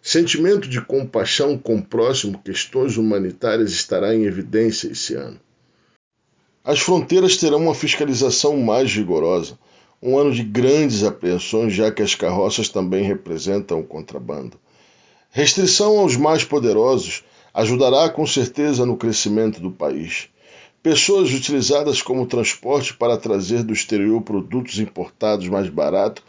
Sentimento 0.02 0.68
de 0.68 0.82
compaixão 0.82 1.58
com 1.58 1.78
o 1.78 1.82
próximo, 1.82 2.38
questões 2.44 2.98
humanitárias 2.98 3.72
estará 3.72 4.14
em 4.14 4.26
evidência 4.26 4.90
esse 4.90 5.14
ano. 5.16 5.40
As 6.66 6.82
fronteiras 6.82 7.38
terão 7.38 7.60
uma 7.60 7.74
fiscalização 7.74 8.58
mais 8.58 8.92
rigorosa, 8.92 9.58
um 10.04 10.18
ano 10.18 10.34
de 10.34 10.44
grandes 10.44 11.02
apreensões, 11.02 11.74
já 11.74 11.90
que 11.90 12.02
as 12.02 12.14
carroças 12.14 12.68
também 12.68 13.06
representam 13.06 13.80
o 13.80 13.86
contrabando. 13.86 14.60
Restrição 15.30 16.00
aos 16.00 16.18
mais 16.18 16.44
poderosos 16.44 17.24
ajudará 17.54 18.10
com 18.10 18.28
certeza 18.28 18.86
no 18.86 18.98
crescimento 18.98 19.62
do 19.62 19.72
país. 19.72 20.28
Pessoas 20.84 21.34
utilizadas 21.34 22.02
como 22.02 22.28
transporte 22.28 22.94
para 22.94 23.18
trazer 23.18 23.64
do 23.64 23.72
exterior 23.72 24.22
produtos 24.22 24.78
importados 24.78 25.48
mais 25.48 25.70
barato 25.70 26.22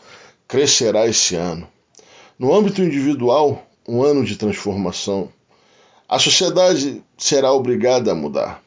crescerá 0.48 1.06
esse 1.06 1.36
ano. 1.36 1.68
No 2.38 2.54
âmbito 2.54 2.82
individual, 2.82 3.66
um 3.86 4.02
ano 4.02 4.24
de 4.24 4.34
transformação. 4.34 5.30
A 6.08 6.18
sociedade 6.18 7.04
será 7.18 7.52
obrigada 7.52 8.12
a 8.12 8.14
mudar. 8.14 8.62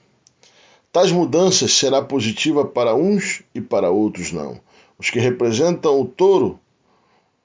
Tais 0.92 1.12
mudanças 1.12 1.74
será 1.74 2.00
positiva 2.00 2.64
para 2.64 2.94
uns 2.94 3.42
e 3.56 3.60
para 3.60 3.90
outros 3.90 4.32
não. 4.32 4.62
Os 5.00 5.10
que 5.10 5.20
representam 5.20 6.00
o 6.00 6.06
touro, 6.06 6.60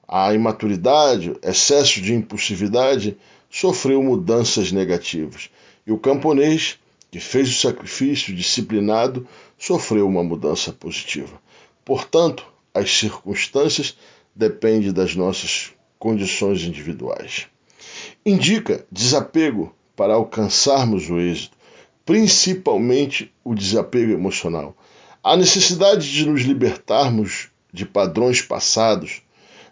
a 0.07 0.31
imaturidade, 0.33 1.35
excesso 1.41 1.99
de 1.99 2.13
impulsividade, 2.13 3.17
sofreu 3.49 4.03
mudanças 4.03 4.71
negativas. 4.71 5.49
E 5.85 5.91
o 5.91 5.97
camponês, 5.97 6.77
que 7.09 7.19
fez 7.19 7.49
o 7.49 7.59
sacrifício 7.59 8.35
disciplinado, 8.35 9.27
sofreu 9.57 10.07
uma 10.07 10.23
mudança 10.23 10.71
positiva. 10.71 11.41
Portanto, 11.83 12.45
as 12.73 12.91
circunstâncias 12.91 13.97
dependem 14.37 14.93
das 14.93 15.15
nossas 15.15 15.73
condições 15.97 16.61
individuais. 16.61 17.47
Indica 18.23 18.85
desapego 18.91 19.75
para 19.95 20.13
alcançarmos 20.13 21.09
o 21.09 21.19
êxito, 21.19 21.57
principalmente 22.05 23.33
o 23.43 23.55
desapego 23.55 24.11
emocional. 24.11 24.77
A 25.23 25.35
necessidade 25.35 26.11
de 26.11 26.25
nos 26.25 26.41
libertarmos 26.41 27.49
de 27.73 27.85
padrões 27.85 28.41
passados. 28.41 29.23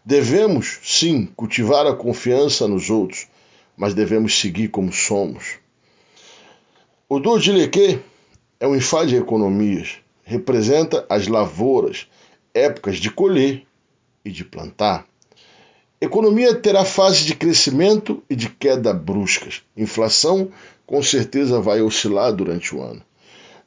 Devemos, 0.03 0.79
sim, 0.83 1.27
cultivar 1.35 1.85
a 1.85 1.95
confiança 1.95 2.67
nos 2.67 2.89
outros, 2.89 3.27
mas 3.77 3.93
devemos 3.93 4.39
seguir 4.39 4.69
como 4.69 4.91
somos. 4.91 5.59
O 7.07 7.19
leque 7.19 7.99
é 8.59 8.67
um 8.67 8.75
enfado 8.75 9.07
de 9.07 9.15
economias, 9.15 9.97
representa 10.23 11.05
as 11.07 11.27
lavouras, 11.27 12.07
épocas 12.53 12.97
de 12.97 13.11
colher 13.11 13.65
e 14.25 14.31
de 14.31 14.43
plantar. 14.43 15.05
Economia 16.01 16.53
terá 16.53 16.83
fase 16.83 17.23
de 17.23 17.35
crescimento 17.35 18.21
e 18.29 18.35
de 18.35 18.49
queda 18.49 18.93
bruscas. 18.93 19.61
Inflação 19.77 20.51
com 20.85 21.01
certeza 21.01 21.61
vai 21.61 21.81
oscilar 21.81 22.33
durante 22.33 22.75
o 22.75 22.81
ano. 22.81 23.01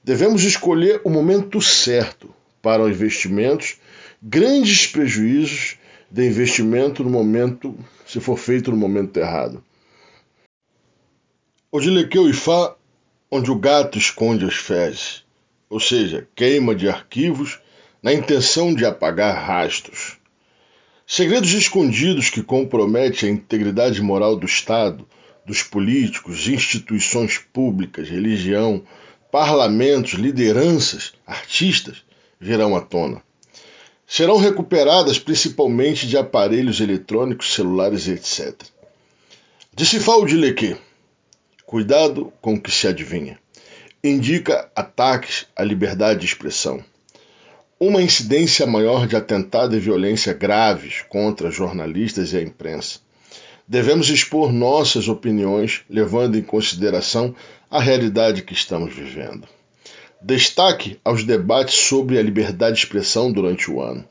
Devemos 0.04 0.42
escolher 0.42 1.00
o 1.04 1.10
momento 1.10 1.60
certo 1.60 2.34
para 2.60 2.88
investimentos, 2.88 3.76
grandes 4.22 4.86
prejuízos 4.86 5.76
de 6.10 6.26
investimento 6.26 7.02
no 7.04 7.10
momento, 7.10 7.74
se 8.06 8.20
for 8.20 8.36
feito 8.36 8.70
no 8.70 8.76
momento 8.76 9.16
errado. 9.18 9.62
O 11.70 11.80
Dilequeu 11.80 12.28
Ifá, 12.28 12.74
onde 13.30 13.50
o 13.50 13.58
gato 13.58 13.98
esconde 13.98 14.44
as 14.44 14.54
fezes, 14.54 15.24
ou 15.68 15.78
seja, 15.78 16.26
queima 16.34 16.74
de 16.74 16.88
arquivos 16.88 17.60
na 18.02 18.12
intenção 18.12 18.74
de 18.74 18.86
apagar 18.86 19.46
rastros. 19.46 20.17
Segredos 21.10 21.54
escondidos 21.54 22.28
que 22.28 22.42
comprometem 22.42 23.30
a 23.30 23.32
integridade 23.32 24.02
moral 24.02 24.36
do 24.36 24.44
Estado, 24.44 25.08
dos 25.42 25.62
políticos, 25.62 26.46
instituições 26.46 27.38
públicas, 27.38 28.10
religião, 28.10 28.84
parlamentos, 29.32 30.12
lideranças, 30.12 31.14
artistas 31.26 32.04
virão 32.38 32.76
à 32.76 32.82
tona. 32.82 33.22
Serão 34.06 34.36
recuperadas 34.36 35.18
principalmente 35.18 36.06
de 36.06 36.18
aparelhos 36.18 36.78
eletrônicos, 36.78 37.54
celulares, 37.54 38.06
etc. 38.06 38.54
Disse 39.74 39.98
Leque, 40.36 40.76
cuidado 41.64 42.30
com 42.42 42.52
o 42.52 42.60
que 42.60 42.70
se 42.70 42.86
adivinha. 42.86 43.38
Indica 44.04 44.70
ataques 44.76 45.46
à 45.56 45.64
liberdade 45.64 46.20
de 46.20 46.26
expressão. 46.26 46.84
Uma 47.80 48.02
incidência 48.02 48.66
maior 48.66 49.06
de 49.06 49.16
atentado 49.16 49.76
e 49.76 49.80
violência 49.80 50.32
graves 50.32 51.04
contra 51.08 51.50
jornalistas 51.50 52.32
e 52.32 52.38
a 52.38 52.42
imprensa 52.42 53.00
devemos 53.68 54.08
expor 54.08 54.50
nossas 54.50 55.08
opiniões, 55.08 55.82
levando 55.90 56.38
em 56.38 56.42
consideração 56.42 57.36
a 57.70 57.78
realidade 57.78 58.42
que 58.42 58.54
estamos 58.54 58.94
vivendo. 58.94 59.46
Destaque 60.22 60.98
aos 61.04 61.22
debates 61.22 61.74
sobre 61.74 62.18
a 62.18 62.22
liberdade 62.22 62.76
de 62.76 62.82
expressão 62.82 63.30
durante 63.30 63.70
o 63.70 63.82
ano. 63.82 64.08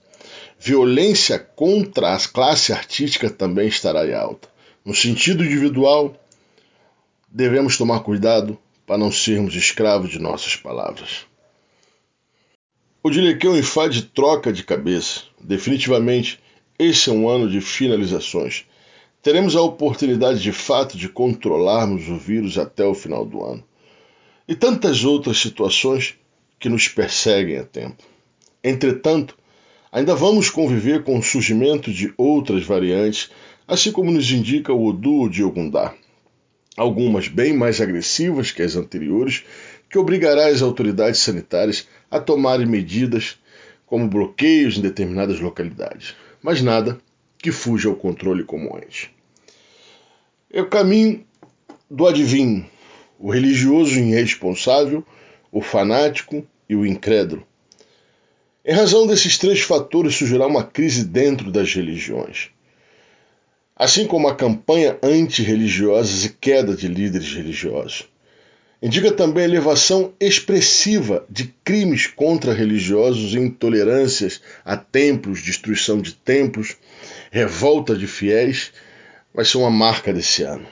Violência 0.59 1.39
contra 1.39 2.13
a 2.13 2.19
classe 2.19 2.71
artística 2.71 3.29
também 3.29 3.67
estará 3.67 4.05
em 4.07 4.13
alta. 4.13 4.47
No 4.85 4.93
sentido 4.93 5.43
individual, 5.43 6.15
devemos 7.27 7.77
tomar 7.77 8.01
cuidado 8.01 8.57
para 8.85 8.97
não 8.97 9.11
sermos 9.11 9.55
escravos 9.55 10.09
de 10.09 10.19
nossas 10.19 10.55
palavras. 10.55 11.25
O 13.07 13.09
Dilequeu 13.09 13.57
enfade 13.57 14.01
troca 14.01 14.51
de 14.51 14.65
cabeça. 14.65 15.21
Definitivamente, 15.39 16.41
esse 16.77 17.09
é 17.09 17.13
um 17.13 17.29
ano 17.29 17.49
de 17.49 17.61
finalizações 17.61 18.65
teremos 19.27 19.57
a 19.57 19.61
oportunidade 19.61 20.41
de 20.41 20.53
fato 20.53 20.97
de 20.97 21.09
controlarmos 21.09 22.07
o 22.07 22.15
vírus 22.15 22.57
até 22.57 22.85
o 22.85 22.93
final 22.93 23.25
do 23.25 23.43
ano. 23.43 23.61
E 24.47 24.55
tantas 24.55 25.03
outras 25.03 25.37
situações 25.37 26.15
que 26.57 26.69
nos 26.69 26.87
perseguem 26.87 27.57
a 27.57 27.63
tempo. 27.65 28.01
Entretanto, 28.63 29.37
ainda 29.91 30.15
vamos 30.15 30.49
conviver 30.49 31.03
com 31.03 31.17
o 31.17 31.21
surgimento 31.21 31.91
de 31.91 32.13
outras 32.17 32.63
variantes, 32.63 33.29
assim 33.67 33.91
como 33.91 34.11
nos 34.11 34.31
indica 34.31 34.71
o 34.71 34.85
Odu 34.85 35.29
de 35.29 35.43
Ogundá. 35.43 35.93
Algumas 36.77 37.27
bem 37.27 37.51
mais 37.51 37.81
agressivas 37.81 38.51
que 38.51 38.61
as 38.61 38.77
anteriores, 38.77 39.43
que 39.89 39.97
obrigará 39.97 40.47
as 40.47 40.61
autoridades 40.61 41.19
sanitárias 41.19 41.87
a 42.09 42.19
tomarem 42.19 42.65
medidas 42.65 43.37
como 43.85 44.07
bloqueios 44.07 44.77
em 44.77 44.81
determinadas 44.81 45.39
localidades. 45.39 46.15
Mas 46.41 46.61
nada 46.61 46.99
que 47.37 47.51
fuja 47.51 47.89
ao 47.89 47.95
controle 47.95 48.43
como 48.43 48.75
antes. 48.75 49.09
É 50.51 50.61
o 50.61 50.69
caminho 50.69 51.25
do 51.89 52.07
adivinho, 52.07 52.65
o 53.19 53.31
religioso 53.31 53.97
irresponsável, 53.99 55.05
o 55.51 55.61
fanático 55.61 56.45
e 56.69 56.75
o 56.75 56.85
incrédulo. 56.85 57.45
Em 58.65 58.73
razão 58.73 59.07
desses 59.07 59.37
três 59.37 59.61
fatores 59.61 60.15
surgirá 60.15 60.45
uma 60.45 60.63
crise 60.63 61.05
dentro 61.05 61.51
das 61.51 61.73
religiões. 61.73 62.49
Assim 63.73 64.05
como 64.05 64.27
a 64.27 64.35
campanha 64.35 64.97
antirreligiosa 65.01 66.25
e 66.25 66.29
queda 66.29 66.75
de 66.75 66.87
líderes 66.87 67.33
religiosos. 67.33 68.09
Indica 68.79 69.11
também 69.11 69.43
a 69.43 69.47
elevação 69.47 70.13
expressiva 70.19 71.25
de 71.27 71.51
crimes 71.63 72.05
contra 72.05 72.53
religiosos 72.53 73.33
intolerâncias 73.33 74.39
a 74.63 74.77
templos, 74.77 75.41
destruição 75.41 75.99
de 75.99 76.13
templos, 76.13 76.77
revolta 77.31 77.95
de 77.95 78.05
fiéis 78.05 78.71
vai 79.33 79.43
ser 79.43 79.57
uma 79.57 79.71
marca 79.71 80.13
desse 80.13 80.43
ano. 80.43 80.67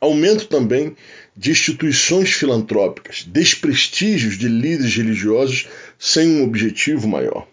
Aumento 0.00 0.46
também 0.46 0.96
de 1.36 1.50
instituições 1.50 2.30
filantrópicas, 2.32 3.24
desprestígios 3.24 4.38
de 4.38 4.46
líderes 4.46 4.94
religiosos 4.94 5.68
sem 5.98 6.40
um 6.40 6.44
objetivo 6.44 7.08
maior. 7.08 7.46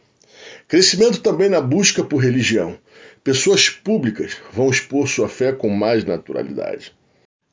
Crescimento 0.67 1.19
também 1.19 1.49
na 1.49 1.61
busca 1.61 2.03
por 2.03 2.17
religião. 2.17 2.77
Pessoas 3.23 3.69
públicas 3.69 4.37
vão 4.53 4.69
expor 4.69 5.07
sua 5.07 5.27
fé 5.27 5.51
com 5.51 5.69
mais 5.69 6.05
naturalidade. 6.05 6.96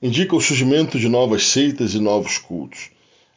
Indica 0.02 0.36
o 0.36 0.40
surgimento 0.40 0.98
de 0.98 1.08
novas 1.08 1.46
seitas 1.46 1.94
e 1.94 2.00
novos 2.00 2.38
cultos. 2.38 2.90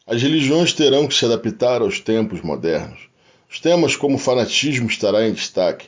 As 0.05 0.21
religiões 0.21 0.73
terão 0.73 1.07
que 1.07 1.15
se 1.15 1.25
adaptar 1.25 1.81
aos 1.81 1.99
tempos 1.99 2.41
modernos. 2.41 3.09
Os 3.49 3.59
temas 3.59 3.95
como 3.95 4.17
fanatismo 4.17 4.87
estará 4.87 5.27
em 5.27 5.33
destaque, 5.33 5.87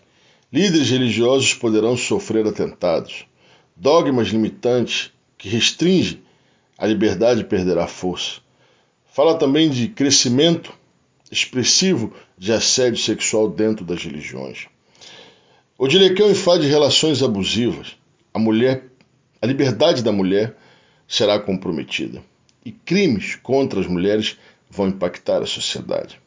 Líderes 0.52 0.90
religiosos 0.90 1.54
poderão 1.54 1.96
sofrer 1.96 2.48
atentados. 2.48 3.28
Dogmas 3.76 4.30
limitantes 4.30 5.12
que 5.38 5.48
restringem 5.48 6.24
a 6.76 6.88
liberdade 6.88 7.44
perderá 7.44 7.86
força. 7.86 8.42
Fala 9.14 9.38
também 9.38 9.70
de 9.70 9.88
crescimento 9.88 10.74
expressivo 11.32 12.12
de 12.36 12.52
assédio 12.52 12.98
sexual 12.98 13.48
dentro 13.48 13.86
das 13.86 14.04
religiões. 14.04 14.66
Odilequeu 15.78 16.32
enfade 16.32 16.66
relações 16.66 17.22
abusivas. 17.22 17.96
A 18.34 18.40
mulher, 18.40 18.89
a 19.42 19.46
liberdade 19.46 20.04
da 20.04 20.12
mulher 20.12 20.56
será 21.08 21.40
comprometida 21.40 22.22
e 22.66 22.72
crimes 22.72 23.36
contra 23.36 23.80
as 23.80 23.88
mulheres 23.88 24.38
vão 24.70 24.88
impactar 24.88 25.42
a 25.42 25.46
sociedade. 25.46 26.20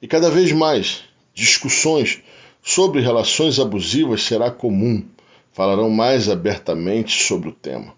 E 0.00 0.06
cada 0.06 0.30
vez 0.30 0.52
mais 0.52 1.02
discussões 1.34 2.20
sobre 2.62 3.00
relações 3.00 3.58
abusivas 3.58 4.22
será 4.22 4.50
comum, 4.50 5.04
falarão 5.52 5.90
mais 5.90 6.28
abertamente 6.28 7.24
sobre 7.24 7.48
o 7.48 7.52
tema. 7.52 7.94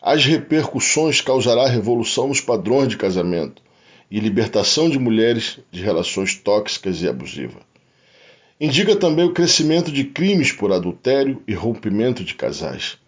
As 0.00 0.24
repercussões 0.24 1.20
causará 1.20 1.66
revolução 1.66 2.28
nos 2.28 2.40
padrões 2.40 2.88
de 2.88 2.96
casamento 2.96 3.62
e 4.10 4.20
libertação 4.20 4.90
de 4.90 4.98
mulheres 4.98 5.58
de 5.70 5.82
relações 5.82 6.34
tóxicas 6.34 7.00
e 7.02 7.08
abusivas. 7.08 7.62
Indica 8.60 8.94
também 8.96 9.24
o 9.24 9.32
crescimento 9.32 9.90
de 9.90 10.04
crimes 10.04 10.52
por 10.52 10.72
adultério 10.72 11.42
e 11.46 11.54
rompimento 11.54 12.22
de 12.22 12.34
casais. 12.34 12.98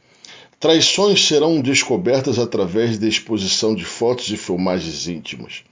Traições 0.59 1.27
serão 1.27 1.61
descobertas 1.61 2.39
através 2.39 2.99
da 2.99 3.07
exposição 3.07 3.75
de 3.75 3.85
fotos 3.85 4.31
e 4.31 4.39
filmagens 4.39 5.07
íntimas. 5.07 5.63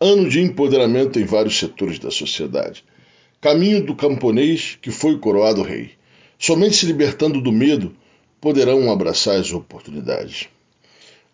Ano 0.00 0.28
de 0.28 0.40
empoderamento 0.40 1.18
em 1.18 1.24
vários 1.24 1.58
setores 1.58 1.98
da 1.98 2.10
sociedade. 2.10 2.82
Caminho 3.38 3.84
do 3.84 3.94
camponês 3.94 4.78
que 4.80 4.90
foi 4.90 5.18
coroado 5.18 5.62
rei. 5.62 5.90
Somente 6.38 6.76
se 6.76 6.86
libertando 6.86 7.40
do 7.42 7.52
medo 7.52 7.94
poderão 8.40 8.90
abraçar 8.90 9.38
as 9.38 9.52
oportunidades. 9.52 10.48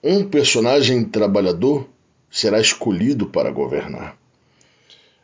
Um 0.02 0.28
personagem 0.28 1.04
trabalhador 1.04 1.88
será 2.28 2.60
escolhido 2.60 3.26
para 3.26 3.52
governar. 3.52 4.16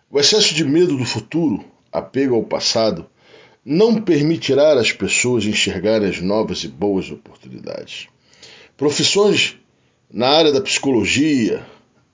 O 0.09 0.21
excesso 0.21 0.55
de 0.55 0.65
medo 0.65 0.97
do 0.97 1.05
futuro, 1.05 1.65
apego 1.91 2.37
ao 2.37 2.45
passado, 2.45 3.05
não 3.71 4.01
permitirá 4.01 4.73
às 4.81 4.93
pessoas 4.93 5.45
enxergarem 5.45 6.09
as 6.09 6.23
novas 6.23 6.65
e 6.65 6.69
boas 6.69 7.11
oportunidades. 7.11 8.09
Profissões 8.79 9.59
na 10.11 10.27
área 10.27 10.51
da 10.51 10.63
psicologia, 10.63 11.63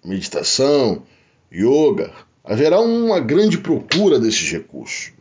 meditação, 0.05 1.05
yoga, 1.53 2.13
haverá 2.43 2.81
uma 2.81 3.21
grande 3.21 3.59
procura 3.59 4.19
desses 4.19 4.51
recursos. 4.51 5.13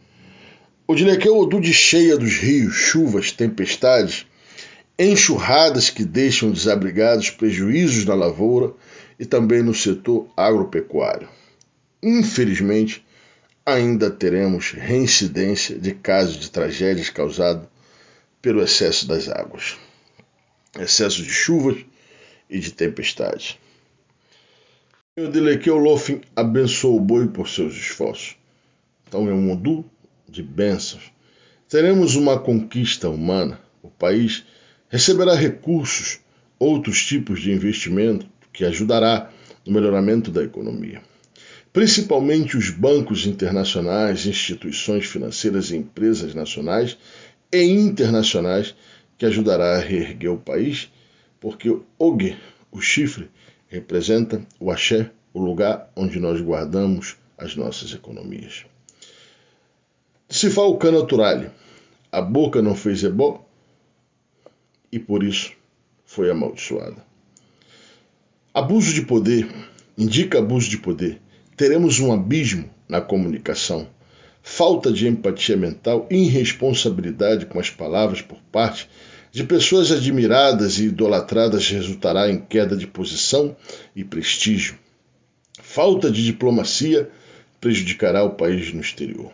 O 0.88 0.96
Dilequeu 0.96 1.48
de 1.48 1.72
cheia 1.72 2.18
dos 2.18 2.34
rios, 2.40 2.74
chuvas, 2.74 3.32
tempestades, 3.32 4.26
enxurradas 4.98 5.92
que 5.92 6.04
deixam 6.04 6.50
desabrigados 6.50 7.30
prejuízos 7.30 8.06
na 8.06 8.16
lavoura 8.16 8.74
e 9.20 9.26
também 9.26 9.62
no 9.62 9.76
setor 9.76 10.28
agropecuário. 10.36 11.30
Infelizmente, 12.02 13.06
ainda 13.66 14.12
teremos 14.12 14.72
reincidência 14.72 15.78
de 15.80 15.94
casos 15.94 16.38
de 16.38 16.52
tragédias 16.52 17.10
causados 17.10 17.68
pelo 18.42 18.62
excesso 18.62 19.08
das 19.08 19.30
águas, 19.30 19.78
excesso 20.78 21.24
de 21.24 21.30
chuvas 21.30 21.78
e 22.50 22.60
de 22.60 22.72
tempestades. 22.72 23.58
O 25.16 25.28
Delequeu 25.28 25.78
Lofin 25.78 26.22
abençoou 26.36 26.98
o 26.98 27.00
boi 27.00 27.28
por 27.28 27.48
seus 27.48 27.76
esforços. 27.76 28.36
Então 29.08 29.30
é 29.30 29.34
um 29.34 29.42
mundo 29.42 29.86
de 30.28 30.42
bênçãos. 30.42 31.12
Teremos 31.70 32.16
uma 32.16 32.40
conquista 32.40 33.10
humana. 33.10 33.60
O 33.82 33.90
país 33.90 34.44
receberá 34.90 35.36
recursos, 35.36 36.20
outros 36.60 37.06
tipos 37.06 37.42
de 37.42 37.52
investimento 37.52 38.28
que 38.52 38.66
ajudará 38.66 39.32
no 39.66 39.72
melhoramento 39.72 40.32
da 40.32 40.44
economia. 40.44 41.02
Principalmente 41.74 42.56
os 42.56 42.70
bancos 42.70 43.26
internacionais, 43.26 44.28
instituições 44.28 45.08
financeiras 45.08 45.72
e 45.72 45.76
empresas 45.76 46.36
nacionais 46.36 46.96
e 47.52 47.64
internacionais 47.64 48.76
que 49.18 49.26
ajudará 49.26 49.78
a 49.78 49.80
reerguer 49.80 50.32
o 50.32 50.38
país, 50.38 50.92
porque 51.40 51.72
o 51.72 51.84
OG, 51.98 52.38
o 52.72 52.80
chifre, 52.80 53.28
representa 53.68 54.46
o 54.60 54.70
axé, 54.70 55.10
o 55.34 55.42
lugar 55.42 55.92
onde 55.96 56.20
nós 56.20 56.40
guardamos 56.40 57.18
as 57.36 57.56
nossas 57.56 57.92
economias. 57.92 58.66
Se 60.30 60.52
fala 60.52 60.68
o 60.68 60.78
canaturale, 60.78 61.50
a 62.12 62.22
boca 62.22 62.62
não 62.62 62.76
fez 62.76 63.04
ebó 63.04 63.44
e 64.92 65.00
por 65.00 65.24
isso 65.24 65.52
foi 66.06 66.30
amaldiçoada. 66.30 67.04
Abuso 68.54 68.94
de 68.94 69.02
poder 69.02 69.50
indica 69.98 70.38
abuso 70.38 70.70
de 70.70 70.78
poder. 70.78 71.23
Teremos 71.56 72.00
um 72.00 72.12
abismo 72.12 72.70
na 72.90 73.00
comunicação, 73.00 73.88
falta 74.42 74.92
de 74.92 75.08
empatia 75.08 75.56
mental 75.56 76.08
irresponsabilidade 76.10 77.46
com 77.46 77.60
as 77.60 77.70
palavras 77.70 78.22
por 78.22 78.40
parte 78.52 78.90
de 79.32 79.44
pessoas 79.44 79.92
admiradas 79.92 80.80
e 80.80 80.86
idolatradas 80.86 81.68
resultará 81.70 82.30
em 82.30 82.40
queda 82.40 82.76
de 82.76 82.86
posição 82.86 83.56
e 83.96 84.04
prestígio. 84.04 84.78
Falta 85.62 86.12
de 86.12 86.24
diplomacia 86.24 87.10
prejudicará 87.60 88.24
o 88.24 88.32
país 88.32 88.74
no 88.74 88.82
exterior. 88.82 89.32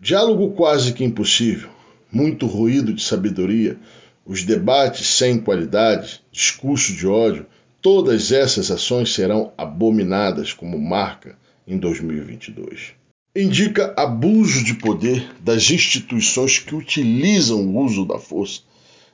Diálogo 0.00 0.52
quase 0.52 0.92
que 0.92 1.04
impossível, 1.04 1.70
muito 2.10 2.46
ruído 2.46 2.92
de 2.92 3.02
sabedoria, 3.02 3.78
os 4.26 4.42
debates 4.42 5.06
sem 5.06 5.38
qualidade, 5.38 6.22
discurso 6.30 6.92
de 6.92 7.06
ódio, 7.06 7.46
todas 7.84 8.32
essas 8.32 8.70
ações 8.70 9.12
serão 9.12 9.52
abominadas 9.58 10.54
como 10.54 10.80
marca 10.80 11.38
em 11.68 11.76
2022 11.76 12.94
indica 13.36 13.92
abuso 13.96 14.64
de 14.64 14.74
poder 14.74 15.28
das 15.40 15.68
instituições 15.70 16.58
que 16.58 16.74
utilizam 16.74 17.60
o 17.60 17.84
uso 17.84 18.06
da 18.06 18.18
força 18.18 18.62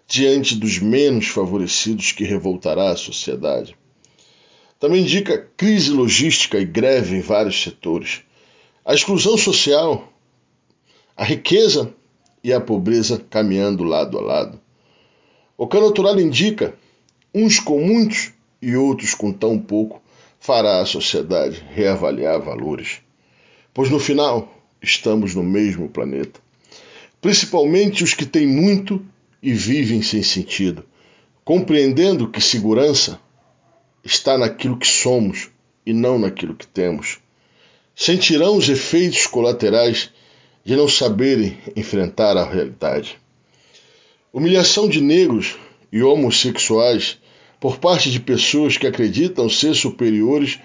diante 0.06 0.54
dos 0.54 0.78
menos 0.78 1.26
favorecidos 1.28 2.12
que 2.12 2.22
revoltará 2.22 2.90
a 2.90 2.96
sociedade. 2.96 3.74
Também 4.78 5.02
indica 5.02 5.48
crise 5.56 5.90
logística 5.90 6.58
e 6.58 6.64
greve 6.64 7.16
em 7.16 7.20
vários 7.20 7.62
setores, 7.62 8.20
a 8.84 8.94
exclusão 8.94 9.36
social, 9.36 10.12
a 11.16 11.24
riqueza 11.24 11.92
e 12.44 12.52
a 12.52 12.60
pobreza 12.60 13.18
caminhando 13.30 13.84
lado 13.84 14.16
a 14.18 14.20
lado. 14.20 14.60
O 15.56 15.66
natural 15.66 16.20
indica 16.20 16.74
uns 17.34 17.58
com 17.58 17.80
muitos 17.80 18.32
e 18.60 18.76
outros 18.76 19.14
com 19.14 19.32
tão 19.32 19.58
pouco 19.58 20.02
fará 20.38 20.80
a 20.80 20.86
sociedade 20.86 21.64
reavaliar 21.74 22.40
valores, 22.40 23.00
pois 23.74 23.90
no 23.90 23.98
final 24.00 24.52
estamos 24.82 25.34
no 25.34 25.42
mesmo 25.42 25.88
planeta. 25.88 26.40
Principalmente 27.20 28.02
os 28.02 28.14
que 28.14 28.24
têm 28.24 28.46
muito 28.46 29.04
e 29.42 29.52
vivem 29.52 30.02
sem 30.02 30.22
sentido, 30.22 30.84
compreendendo 31.44 32.28
que 32.28 32.40
segurança 32.40 33.20
está 34.02 34.38
naquilo 34.38 34.78
que 34.78 34.86
somos 34.86 35.50
e 35.84 35.92
não 35.92 36.18
naquilo 36.18 36.54
que 36.54 36.66
temos. 36.66 37.18
Sentirão 37.94 38.56
os 38.56 38.68
efeitos 38.68 39.26
colaterais 39.26 40.10
de 40.64 40.76
não 40.76 40.88
saberem 40.88 41.58
enfrentar 41.76 42.36
a 42.36 42.44
realidade. 42.44 43.18
Humilhação 44.32 44.88
de 44.88 45.00
negros 45.00 45.56
e 45.92 46.02
homossexuais 46.02 47.18
por 47.60 47.78
parte 47.78 48.10
de 48.10 48.18
pessoas 48.18 48.76
que 48.78 48.86
acreditam 48.86 49.48
ser 49.48 49.74
superiores 49.74 50.58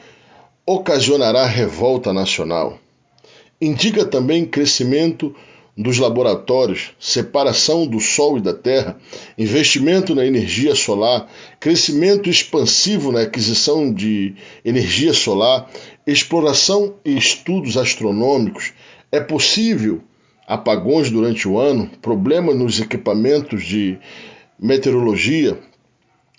ocasionará 0.66 1.46
revolta 1.46 2.14
nacional. 2.14 2.80
Indica 3.62 4.06
também 4.06 4.46
crescimento 4.46 5.36
dos 5.78 5.98
laboratórios, 5.98 6.94
separação 6.98 7.86
do 7.86 8.00
Sol 8.00 8.38
e 8.38 8.42
da 8.42 8.54
Terra, 8.54 8.98
investimento 9.38 10.16
na 10.16 10.26
energia 10.26 10.74
solar, 10.74 11.30
crescimento 11.60 12.30
expansivo 12.30 13.12
na 13.12 13.22
aquisição 13.22 13.94
de 13.94 14.36
energia 14.64 15.14
solar, 15.14 15.70
exploração 16.08 16.96
e 17.04 17.18
estudos 17.18 17.76
astronômicos. 17.76 18.72
É 19.12 19.20
possível 19.20 20.02
apagões 20.48 21.10
durante 21.12 21.48
o 21.48 21.60
ano, 21.60 21.90
problemas 22.02 22.56
nos 22.56 22.80
equipamentos 22.80 23.66
de 23.66 23.98
meteorologia. 24.58 25.58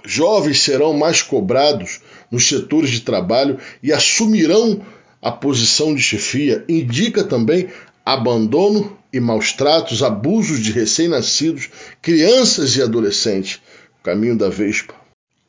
Jovens 0.07 0.61
serão 0.61 0.92
mais 0.92 1.21
cobrados 1.21 2.01
nos 2.31 2.49
setores 2.49 2.90
de 2.90 3.01
trabalho 3.01 3.59
e 3.83 3.92
assumirão 3.92 4.81
a 5.21 5.33
posição 5.33 5.92
de 5.92 6.01
chefia. 6.01 6.64
Indica 6.69 7.25
também 7.25 7.69
abandono 8.05 8.97
e 9.12 9.19
maus 9.19 9.53
tratos, 9.53 10.05
abusos 10.05 10.61
de 10.61 10.71
recém-nascidos, 10.71 11.69
crianças 12.01 12.77
e 12.77 12.83
adolescentes. 12.83 13.61
Caminho 14.05 14.38
da 14.38 14.49
Vespa. 14.49 14.95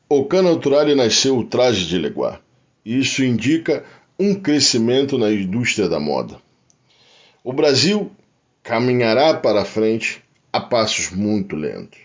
O 0.08 0.24
Canaturale 0.24 0.96
nasceu 0.96 1.38
o 1.38 1.44
traje 1.44 1.86
de 1.86 1.96
Leguá. 1.96 2.40
Isso 2.84 3.22
indica 3.22 3.84
um 4.18 4.34
crescimento 4.34 5.16
na 5.16 5.30
indústria 5.30 5.88
da 5.88 6.00
moda. 6.00 6.40
O 7.44 7.52
Brasil 7.52 8.10
caminhará 8.64 9.34
para 9.34 9.64
frente 9.64 10.20
a 10.52 10.60
passos 10.60 11.10
muito 11.10 11.54
lentos. 11.54 12.00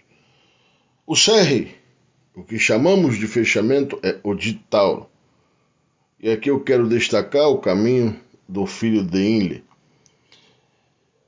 O 1.07 1.15
Serri, 1.15 1.82
o 2.35 2.43
que 2.43 2.57
chamamos 2.57 3.17
de 3.17 3.27
fechamento, 3.27 3.99
é 4.01 4.17
o 4.23 4.35
Tauro. 4.69 5.07
E 6.19 6.29
aqui 6.31 6.49
eu 6.49 6.59
quero 6.59 6.87
destacar 6.87 7.49
o 7.49 7.59
caminho 7.59 8.19
do 8.47 8.65
filho 8.65 9.03
de 9.03 9.19
Inle. 9.19 9.63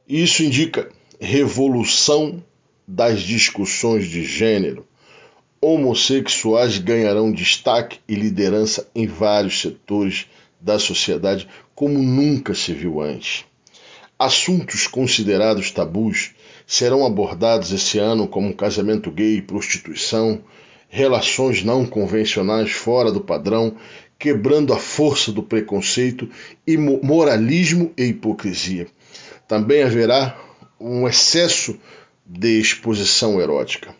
Isso 0.08 0.44
indica 0.44 0.90
revolução 1.20 2.44
das 2.88 3.22
discussões 3.22 4.08
de 4.08 4.24
gênero. 4.24 4.86
Homossexuais 5.62 6.78
ganharão 6.78 7.32
destaque 7.32 8.00
e 8.08 8.16
liderança 8.16 8.90
em 8.94 9.08
vários 9.08 9.62
setores 9.62 10.28
da 10.60 10.80
sociedade 10.80 11.48
como 11.74 12.00
nunca 12.00 12.54
se 12.54 12.74
viu 12.74 13.02
antes. 13.02 13.46
Assuntos 14.18 14.88
considerados 14.88 15.72
tabus 15.72 16.32
serão 16.66 17.06
abordados 17.06 17.72
esse 17.72 18.00
ano, 18.00 18.28
como 18.28 18.56
casamento 18.56 19.12
gay, 19.12 19.42
prostituição, 19.42 20.42
relações 20.96 21.62
não 21.62 21.86
convencionais 21.86 22.72
fora 22.72 23.12
do 23.12 23.20
padrão, 23.20 23.76
quebrando 24.18 24.72
a 24.74 24.80
força 24.80 25.30
do 25.30 25.44
preconceito 25.44 26.30
e 26.66 26.78
moralismo 26.78 27.92
e 27.98 28.06
hipocrisia. 28.06 28.88
Também 29.46 29.84
haverá 29.84 30.40
um 30.80 31.06
excesso 31.06 31.78
de 32.26 32.62
exposição 32.62 33.42
erótica. 33.42 33.94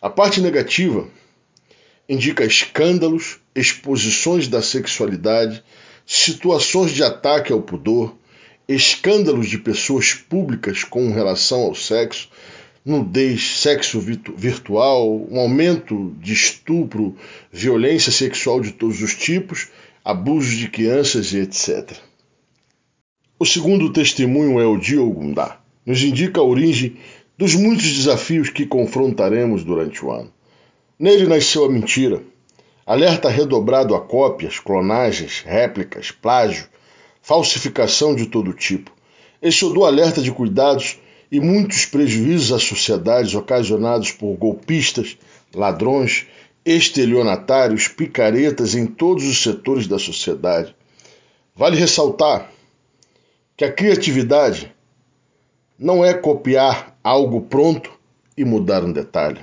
A 0.00 0.08
parte 0.08 0.40
negativa 0.40 1.08
indica 2.08 2.44
escândalos, 2.44 3.40
exposições 3.52 4.46
da 4.46 4.62
sexualidade, 4.62 5.64
situações 6.06 6.92
de 6.92 7.02
ataque 7.02 7.52
ao 7.52 7.60
pudor, 7.60 8.14
escândalos 8.68 9.48
de 9.48 9.58
pessoas 9.58 10.14
públicas 10.14 10.84
com 10.84 11.10
relação 11.10 11.62
ao 11.62 11.74
sexo, 11.74 12.28
nudez, 12.84 13.60
sexo 13.60 13.98
virtual, 13.98 15.26
um 15.30 15.38
aumento 15.38 16.14
de 16.20 16.34
estupro, 16.34 17.16
violência 17.50 18.12
sexual 18.12 18.60
de 18.60 18.72
todos 18.72 19.00
os 19.00 19.14
tipos, 19.14 19.68
abusos 20.04 20.54
de 20.56 20.68
crianças 20.68 21.32
e 21.32 21.38
etc. 21.38 21.96
O 23.38 23.46
segundo 23.46 23.92
testemunho 23.92 24.60
é 24.60 24.66
o 24.66 24.76
de 24.76 24.98
Ogundá. 24.98 25.58
Nos 25.86 26.02
indica 26.02 26.40
a 26.40 26.44
origem 26.44 26.96
dos 27.38 27.54
muitos 27.54 27.90
desafios 27.90 28.50
que 28.50 28.66
confrontaremos 28.66 29.64
durante 29.64 30.04
o 30.04 30.10
ano. 30.10 30.32
Nele 30.98 31.26
nasceu 31.26 31.64
a 31.64 31.70
mentira, 31.70 32.22
alerta 32.86 33.28
redobrado 33.28 33.94
a 33.94 34.00
cópias, 34.00 34.58
clonagens, 34.60 35.42
réplicas, 35.44 36.10
plágio, 36.10 36.66
falsificação 37.20 38.14
de 38.14 38.26
todo 38.26 38.52
tipo. 38.52 38.92
Esse 39.42 39.64
do 39.72 39.84
alerta 39.84 40.22
de 40.22 40.30
cuidados 40.30 40.98
e 41.34 41.40
muitos 41.40 41.84
prejuízos 41.84 42.52
às 42.52 42.62
sociedades 42.62 43.34
ocasionados 43.34 44.12
por 44.12 44.36
golpistas, 44.36 45.18
ladrões, 45.52 46.28
estelionatários, 46.64 47.88
picaretas 47.88 48.76
em 48.76 48.86
todos 48.86 49.26
os 49.26 49.42
setores 49.42 49.88
da 49.88 49.98
sociedade. 49.98 50.76
Vale 51.52 51.76
ressaltar 51.76 52.52
que 53.56 53.64
a 53.64 53.72
criatividade 53.72 54.72
não 55.76 56.04
é 56.04 56.14
copiar 56.14 56.96
algo 57.02 57.40
pronto 57.40 57.90
e 58.36 58.44
mudar 58.44 58.84
um 58.84 58.92
detalhe. 58.92 59.40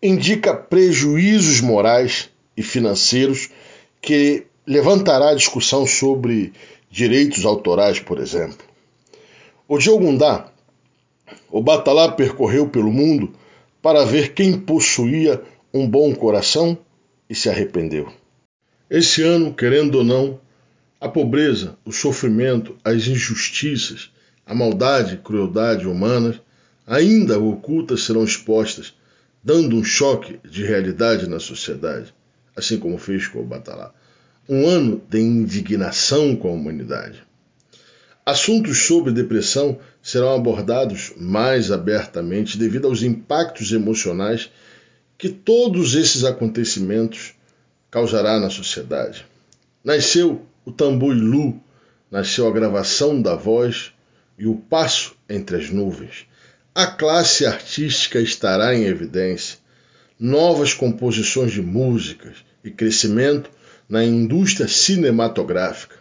Indica 0.00 0.54
prejuízos 0.54 1.60
morais 1.60 2.30
e 2.56 2.62
financeiros 2.62 3.50
que 4.00 4.46
levantará 4.64 5.34
discussão 5.34 5.84
sobre 5.88 6.52
direitos 6.88 7.44
autorais, 7.44 7.98
por 7.98 8.20
exemplo. 8.20 8.64
O 9.66 9.76
Diogundá, 9.76 10.52
o 11.50 11.62
Batalá 11.62 12.10
percorreu 12.12 12.68
pelo 12.68 12.92
mundo 12.92 13.32
para 13.82 14.04
ver 14.04 14.32
quem 14.32 14.58
possuía 14.58 15.42
um 15.72 15.88
bom 15.88 16.14
coração 16.14 16.78
e 17.28 17.34
se 17.34 17.48
arrependeu. 17.48 18.12
Esse 18.90 19.22
ano, 19.22 19.52
querendo 19.52 19.96
ou 19.96 20.04
não, 20.04 20.40
a 21.00 21.08
pobreza, 21.08 21.76
o 21.84 21.92
sofrimento, 21.92 22.76
as 22.84 23.06
injustiças, 23.06 24.10
a 24.46 24.54
maldade 24.54 25.14
e 25.14 25.18
crueldade 25.18 25.86
humanas, 25.86 26.40
ainda 26.86 27.38
ocultas, 27.38 28.04
serão 28.04 28.24
expostas, 28.24 28.94
dando 29.44 29.76
um 29.76 29.84
choque 29.84 30.40
de 30.48 30.64
realidade 30.64 31.28
na 31.28 31.38
sociedade, 31.38 32.12
assim 32.56 32.78
como 32.78 32.98
fez 32.98 33.26
com 33.28 33.40
o 33.40 33.44
Batalá 33.44 33.92
um 34.48 34.66
ano 34.66 35.02
de 35.10 35.20
indignação 35.20 36.34
com 36.34 36.48
a 36.48 36.52
humanidade. 36.52 37.22
Assuntos 38.28 38.84
sobre 38.84 39.10
depressão 39.10 39.78
serão 40.02 40.34
abordados 40.34 41.14
mais 41.16 41.72
abertamente 41.72 42.58
devido 42.58 42.86
aos 42.86 43.02
impactos 43.02 43.72
emocionais 43.72 44.50
que 45.16 45.30
todos 45.30 45.94
esses 45.94 46.24
acontecimentos 46.24 47.32
causará 47.90 48.38
na 48.38 48.50
sociedade. 48.50 49.24
Nasceu 49.82 50.44
o 50.62 50.70
tambor 50.70 51.16
nasceu 52.10 52.46
a 52.46 52.50
gravação 52.50 53.22
da 53.22 53.34
voz 53.34 53.94
e 54.38 54.46
o 54.46 54.56
passo 54.56 55.16
entre 55.26 55.56
as 55.56 55.70
nuvens. 55.70 56.26
A 56.74 56.86
classe 56.86 57.46
artística 57.46 58.20
estará 58.20 58.74
em 58.74 58.84
evidência. 58.84 59.56
Novas 60.20 60.74
composições 60.74 61.50
de 61.50 61.62
músicas 61.62 62.36
e 62.62 62.70
crescimento 62.70 63.50
na 63.88 64.04
indústria 64.04 64.68
cinematográfica. 64.68 65.96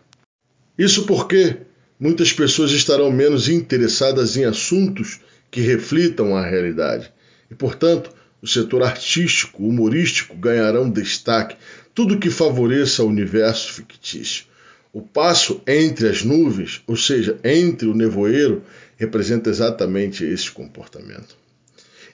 Isso 0.78 1.06
porque 1.06 1.67
muitas 2.00 2.32
pessoas 2.32 2.72
estarão 2.72 3.12
menos 3.12 3.50
interessadas 3.50 4.38
em 4.38 4.46
assuntos 4.46 5.20
que 5.50 5.62
reflitam 5.62 6.36
a 6.36 6.46
realidade 6.46 7.12
e, 7.50 7.56
portanto, 7.56 8.12
o 8.42 8.48
setor 8.48 8.84
artístico, 8.84 9.64
humorístico 9.64 10.36
ganharão 10.36 10.90
destaque, 10.90 11.58
tudo 11.94 12.20
que 12.20 12.30
favoreça 12.30 13.04
o 13.04 13.08
universo 13.08 13.74
fictício. 13.74 14.46
O 14.94 15.02
passo 15.02 15.62
entre 15.68 16.08
as 16.08 16.24
nuvens, 16.24 16.82
ou 16.88 16.96
seja, 16.96 17.38
entre 17.44 17.88
o 17.88 17.94
nevoeiro, 17.94 18.64
representa 18.96 19.50
exatamente 19.50 20.24
esse 20.24 20.52
comportamento. 20.52 21.36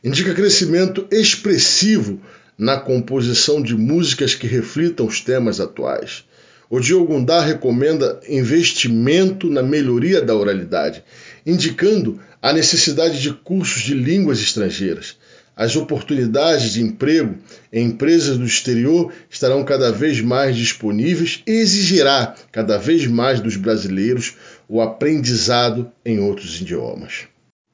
Indica 0.03 0.33
crescimento 0.33 1.07
expressivo 1.11 2.21
na 2.57 2.77
composição 2.77 3.61
de 3.61 3.75
músicas 3.75 4.35
que 4.35 4.47
reflitam 4.47 5.05
os 5.05 5.21
temas 5.21 5.59
atuais. 5.59 6.25
O 6.73 6.79
Diogundá 6.79 7.39
recomenda 7.39 8.19
investimento 8.27 9.47
na 9.47 9.61
melhoria 9.61 10.19
da 10.19 10.35
oralidade, 10.35 11.03
indicando 11.45 12.19
a 12.41 12.51
necessidade 12.51 13.21
de 13.21 13.31
cursos 13.31 13.83
de 13.83 13.93
línguas 13.93 14.39
estrangeiras. 14.39 15.15
As 15.55 15.75
oportunidades 15.75 16.73
de 16.73 16.81
emprego 16.81 17.35
em 17.71 17.85
empresas 17.85 18.39
do 18.39 18.45
exterior 18.45 19.13
estarão 19.29 19.63
cada 19.63 19.91
vez 19.91 20.19
mais 20.19 20.55
disponíveis 20.55 21.43
e 21.45 21.51
exigirá 21.51 22.33
cada 22.51 22.79
vez 22.79 23.05
mais 23.05 23.39
dos 23.39 23.55
brasileiros 23.55 24.35
o 24.67 24.81
aprendizado 24.81 25.91
em 26.03 26.19
outros 26.21 26.59
idiomas. 26.59 27.27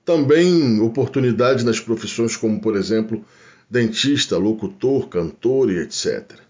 Também 0.03 0.81
oportunidades 0.81 1.63
nas 1.63 1.79
profissões 1.79 2.35
como, 2.35 2.59
por 2.59 2.75
exemplo, 2.75 3.23
dentista, 3.69 4.37
locutor, 4.37 5.07
cantor 5.07 5.71
e 5.71 5.77
etc. 5.77 6.48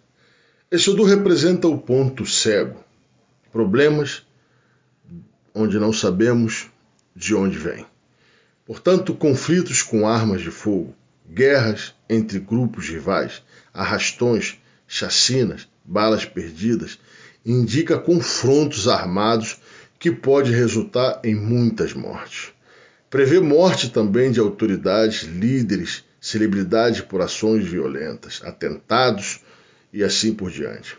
Exodu 0.72 1.04
representa 1.04 1.68
o 1.68 1.80
ponto 1.80 2.28
cego, 2.28 2.86
problemas 3.52 4.24
onde 5.52 5.80
não 5.80 5.92
sabemos 5.92 6.68
de 7.16 7.34
onde 7.34 7.58
vêm. 7.58 7.88
Portanto, 8.68 9.16
conflitos 9.16 9.82
com 9.82 10.08
armas 10.08 10.42
de 10.42 10.52
fogo, 10.52 10.94
guerras 11.28 11.96
entre 12.08 12.38
grupos 12.38 12.88
rivais, 12.88 13.42
arrastões, 13.74 14.60
chacinas, 14.88 15.68
balas 15.84 16.24
perdidas, 16.24 17.00
indica 17.44 17.98
confrontos 17.98 18.88
armados 18.88 19.60
que 19.98 20.12
pode 20.12 20.52
resultar 20.52 21.20
em 21.24 21.34
muitas 21.34 21.94
mortes. 21.94 22.52
Prevê 23.10 23.40
morte 23.40 23.90
também 23.90 24.32
de 24.32 24.40
autoridades, 24.40 25.24
líderes 25.24 26.04
celebridade 26.22 27.02
por 27.02 27.22
ações 27.22 27.66
violentas, 27.66 28.40
atentados 28.44 29.42
e 29.91 30.04
assim 30.04 30.34
por 30.34 30.52
diante. 30.52 30.97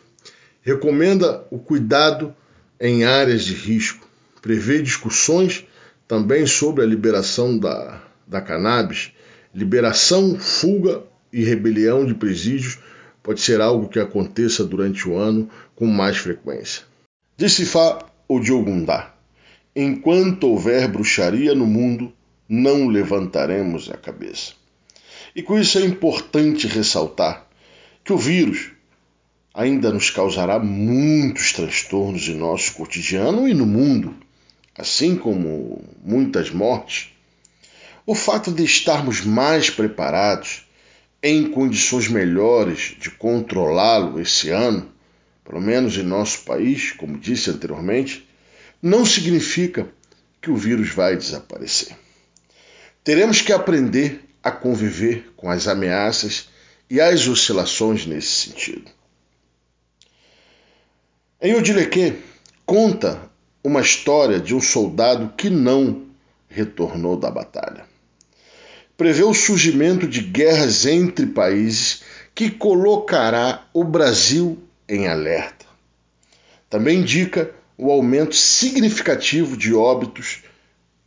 Recomenda 0.63 1.47
o 1.51 1.59
cuidado 1.59 2.35
em 2.81 3.05
áreas 3.05 3.45
de 3.45 3.55
risco, 3.55 4.09
prevê 4.43 4.83
discussões 4.83 5.65
também 6.07 6.47
sobre 6.47 6.83
a 6.83 6.87
liberação 6.87 7.59
da, 7.59 8.03
da 8.27 8.41
cannabis, 8.41 9.13
liberação, 9.55 10.39
fuga 10.39 11.03
e 11.33 11.45
rebelião 11.45 12.05
de 12.05 12.15
presídios 12.15 12.79
pode 13.23 13.41
ser 13.41 13.61
algo 13.61 13.89
que 13.89 13.99
aconteça 13.99 14.65
durante 14.65 15.09
o 15.09 15.17
ano 15.17 15.49
com 15.75 15.87
mais 15.87 16.17
frequência. 16.17 16.83
Disse 17.37 17.65
Fá 17.65 17.99
o 18.29 18.41
Diogundá: 18.41 19.15
Enquanto 19.75 20.49
houver 20.49 20.89
bruxaria 20.89 21.55
no 21.55 21.67
mundo, 21.67 22.13
não 22.49 22.89
levantaremos 22.89 23.91
a 23.91 23.97
cabeça. 23.97 24.53
E 25.35 25.43
com 25.43 25.59
isso 25.59 25.79
é 25.79 25.83
importante 25.83 26.67
ressaltar 26.67 27.47
que 28.03 28.13
o 28.13 28.19
vírus 28.19 28.73
ainda 29.53 29.93
nos 29.93 30.11
causará 30.11 30.59
muitos 30.59 31.53
transtornos 31.53 32.29
em 32.29 32.35
nosso 32.35 32.75
cotidiano 32.75 33.49
e 33.49 33.55
no 33.55 33.67
mundo. 33.67 34.15
assim 34.79 35.15
como 35.15 35.85
muitas 36.03 36.51
mortes, 36.51 37.11
o 38.07 38.15
fato 38.15 38.51
de 38.51 38.65
estarmos 38.65 39.21
mais 39.21 39.69
preparados, 39.69 40.65
em 41.23 41.51
condições 41.51 42.09
melhores 42.09 42.97
de 42.99 43.11
controlá-lo 43.11 44.19
esse 44.19 44.49
ano, 44.49 44.91
pelo 45.45 45.61
menos 45.61 45.99
em 45.99 46.03
nosso 46.03 46.45
país, 46.45 46.93
como 46.93 47.19
disse 47.19 47.51
anteriormente, 47.51 48.27
não 48.81 49.05
significa 49.05 49.87
que 50.41 50.51
o 50.51 50.57
vírus 50.57 50.91
vai 50.91 51.15
desaparecer. 51.15 51.95
Teremos 53.05 53.43
que 53.43 53.53
aprender 53.53 54.25
a 54.43 54.51
conviver 54.51 55.33
com 55.37 55.51
as 55.51 55.69
ameaças 55.69 56.49
e 56.89 57.01
as 57.01 57.29
oscilações 57.29 58.07
nesse 58.07 58.49
sentido. 58.49 58.91
Em 61.43 61.55
Odileque, 61.55 62.19
conta 62.67 63.31
uma 63.65 63.81
história 63.81 64.39
de 64.39 64.55
um 64.55 64.61
soldado 64.61 65.33
que 65.39 65.49
não 65.49 66.03
retornou 66.47 67.17
da 67.17 67.31
batalha. 67.31 67.87
Prevê 68.95 69.23
o 69.23 69.33
surgimento 69.33 70.07
de 70.07 70.21
guerras 70.21 70.85
entre 70.85 71.25
países 71.25 72.03
que 72.35 72.51
colocará 72.51 73.67
o 73.73 73.83
Brasil 73.83 74.59
em 74.87 75.09
alerta. 75.09 75.65
Também 76.69 76.99
indica 76.99 77.51
o 77.79 77.91
aumento 77.91 78.37
significativo 78.37 79.57
de 79.57 79.73
óbitos 79.73 80.43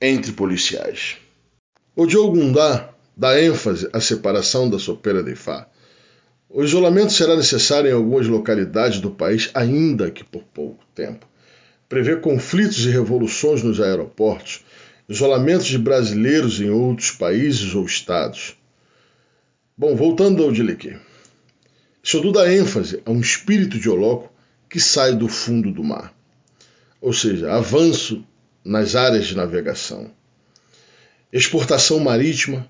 entre 0.02 0.32
policiais. 0.32 1.18
O 1.96 2.08
Diogo 2.08 2.36
Gundá 2.36 2.90
dá 3.16 3.40
ênfase 3.40 3.88
à 3.94 4.02
separação 4.02 4.68
da 4.68 4.80
sopeira 4.80 5.22
de 5.22 5.36
Fá. 5.36 5.68
O 6.50 6.64
isolamento 6.64 7.12
será 7.12 7.36
necessário 7.36 7.90
em 7.90 7.94
algumas 7.94 8.28
localidades 8.28 9.00
do 9.00 9.10
país, 9.10 9.50
ainda 9.54 10.12
que 10.12 10.24
por 10.24 10.44
pouco 10.44 10.84
tempo. 10.94 11.28
Prevê 11.90 12.16
conflitos 12.16 12.86
e 12.86 12.90
revoluções 12.90 13.64
nos 13.64 13.82
aeroportos, 13.82 14.64
isolamentos 15.10 15.66
de 15.66 15.78
brasileiros 15.78 16.60
em 16.60 16.70
outros 16.70 17.12
países 17.12 17.74
ou 17.76 17.86
estados. 17.86 18.56
Bom, 19.78 19.96
voltando 19.96 20.44
ao 20.44 20.52
Dilique. 20.52 20.96
Sodu 22.02 22.32
dá 22.32 22.52
ênfase 22.54 23.02
a 23.06 23.12
um 23.12 23.20
espírito 23.20 23.80
de 23.80 23.90
Oloco 23.90 24.32
que 24.70 24.80
sai 24.80 25.16
do 25.16 25.28
fundo 25.28 25.72
do 25.72 25.84
mar, 25.84 26.14
ou 27.00 27.14
seja, 27.14 27.54
avanço 27.54 28.26
nas 28.64 28.96
áreas 28.96 29.26
de 29.26 29.36
navegação 29.36 30.12
exportação 31.34 32.00
marítima, 32.00 32.70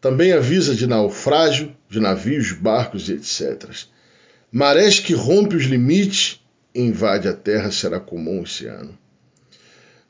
também 0.00 0.32
avisa 0.32 0.74
de 0.74 0.88
naufrágio 0.88 1.72
de 1.92 2.00
navios, 2.00 2.52
barcos 2.52 3.10
e 3.10 3.12
etc. 3.12 3.70
Marés 4.50 4.98
que 4.98 5.12
rompe 5.12 5.54
os 5.54 5.64
limites 5.64 6.40
e 6.74 6.80
invade 6.80 7.28
a 7.28 7.34
terra 7.34 7.70
será 7.70 8.00
comum 8.00 8.42
esse 8.42 8.66
ano. 8.66 8.98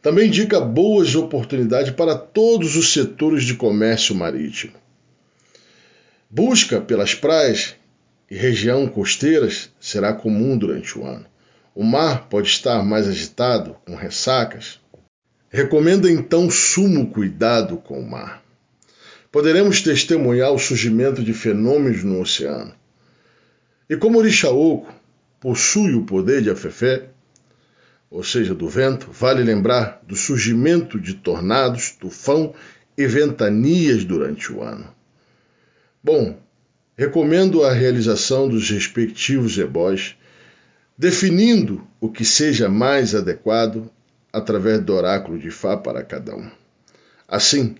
Também 0.00 0.28
indica 0.28 0.60
boas 0.60 1.16
oportunidades 1.16 1.92
para 1.92 2.14
todos 2.14 2.76
os 2.76 2.92
setores 2.92 3.42
de 3.42 3.54
comércio 3.54 4.14
marítimo. 4.14 4.74
Busca 6.30 6.80
pelas 6.80 7.16
praias 7.16 7.74
e 8.30 8.36
região 8.36 8.86
costeiras 8.86 9.68
será 9.80 10.12
comum 10.12 10.56
durante 10.56 10.96
o 10.96 11.04
ano. 11.04 11.26
O 11.74 11.82
mar 11.82 12.28
pode 12.28 12.46
estar 12.46 12.80
mais 12.84 13.08
agitado, 13.08 13.76
com 13.84 13.96
ressacas, 13.96 14.80
Recomenda 15.54 16.10
então 16.10 16.50
sumo 16.50 17.10
cuidado 17.10 17.76
com 17.76 18.00
o 18.00 18.10
mar. 18.10 18.41
Poderemos 19.32 19.80
testemunhar 19.80 20.52
o 20.52 20.58
surgimento 20.58 21.22
de 21.22 21.32
fenômenos 21.32 22.04
no 22.04 22.20
oceano. 22.20 22.74
E 23.88 23.96
como 23.96 24.18
Orixaoco 24.18 24.92
possui 25.40 25.94
o 25.94 26.04
poder 26.04 26.42
de 26.42 26.50
Afefé, 26.50 27.08
ou 28.10 28.22
seja, 28.22 28.54
do 28.54 28.68
vento, 28.68 29.10
vale 29.10 29.42
lembrar 29.42 30.02
do 30.06 30.14
surgimento 30.14 31.00
de 31.00 31.14
tornados, 31.14 31.92
tufão 31.92 32.54
e 32.96 33.06
ventanias 33.06 34.04
durante 34.04 34.52
o 34.52 34.62
ano. 34.62 34.92
Bom, 36.04 36.38
recomendo 36.94 37.64
a 37.64 37.72
realização 37.72 38.46
dos 38.50 38.68
respectivos 38.68 39.56
ebós, 39.56 40.14
definindo 40.96 41.86
o 41.98 42.10
que 42.10 42.24
seja 42.24 42.68
mais 42.68 43.14
adequado 43.14 43.90
através 44.30 44.80
do 44.82 44.92
oráculo 44.92 45.38
de 45.38 45.50
Fá 45.50 45.74
para 45.74 46.04
cada 46.04 46.36
um. 46.36 46.50
Assim, 47.26 47.76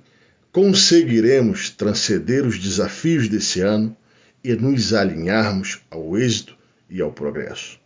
conseguiremos 0.53 1.71
transcender 1.71 2.47
os 2.47 2.59
desafios 2.59 3.27
desse 3.27 3.63
ano 3.63 3.97
e 4.45 4.55
nos 4.55 4.93
alinharmos 4.93 5.81
ao 5.91 6.17
êxito 6.19 6.57
e 6.91 7.01
ao 7.01 7.11
progresso. 7.11 7.81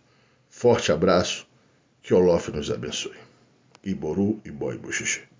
Forte 0.50 0.90
abraço, 0.90 1.46
que 2.02 2.12
Olof 2.12 2.50
nos 2.50 2.70
abençoe. 2.70 3.16
Iboru 3.84 4.40
e 4.44 4.50
Boi 4.50 4.76
Buxixi. 4.76 5.35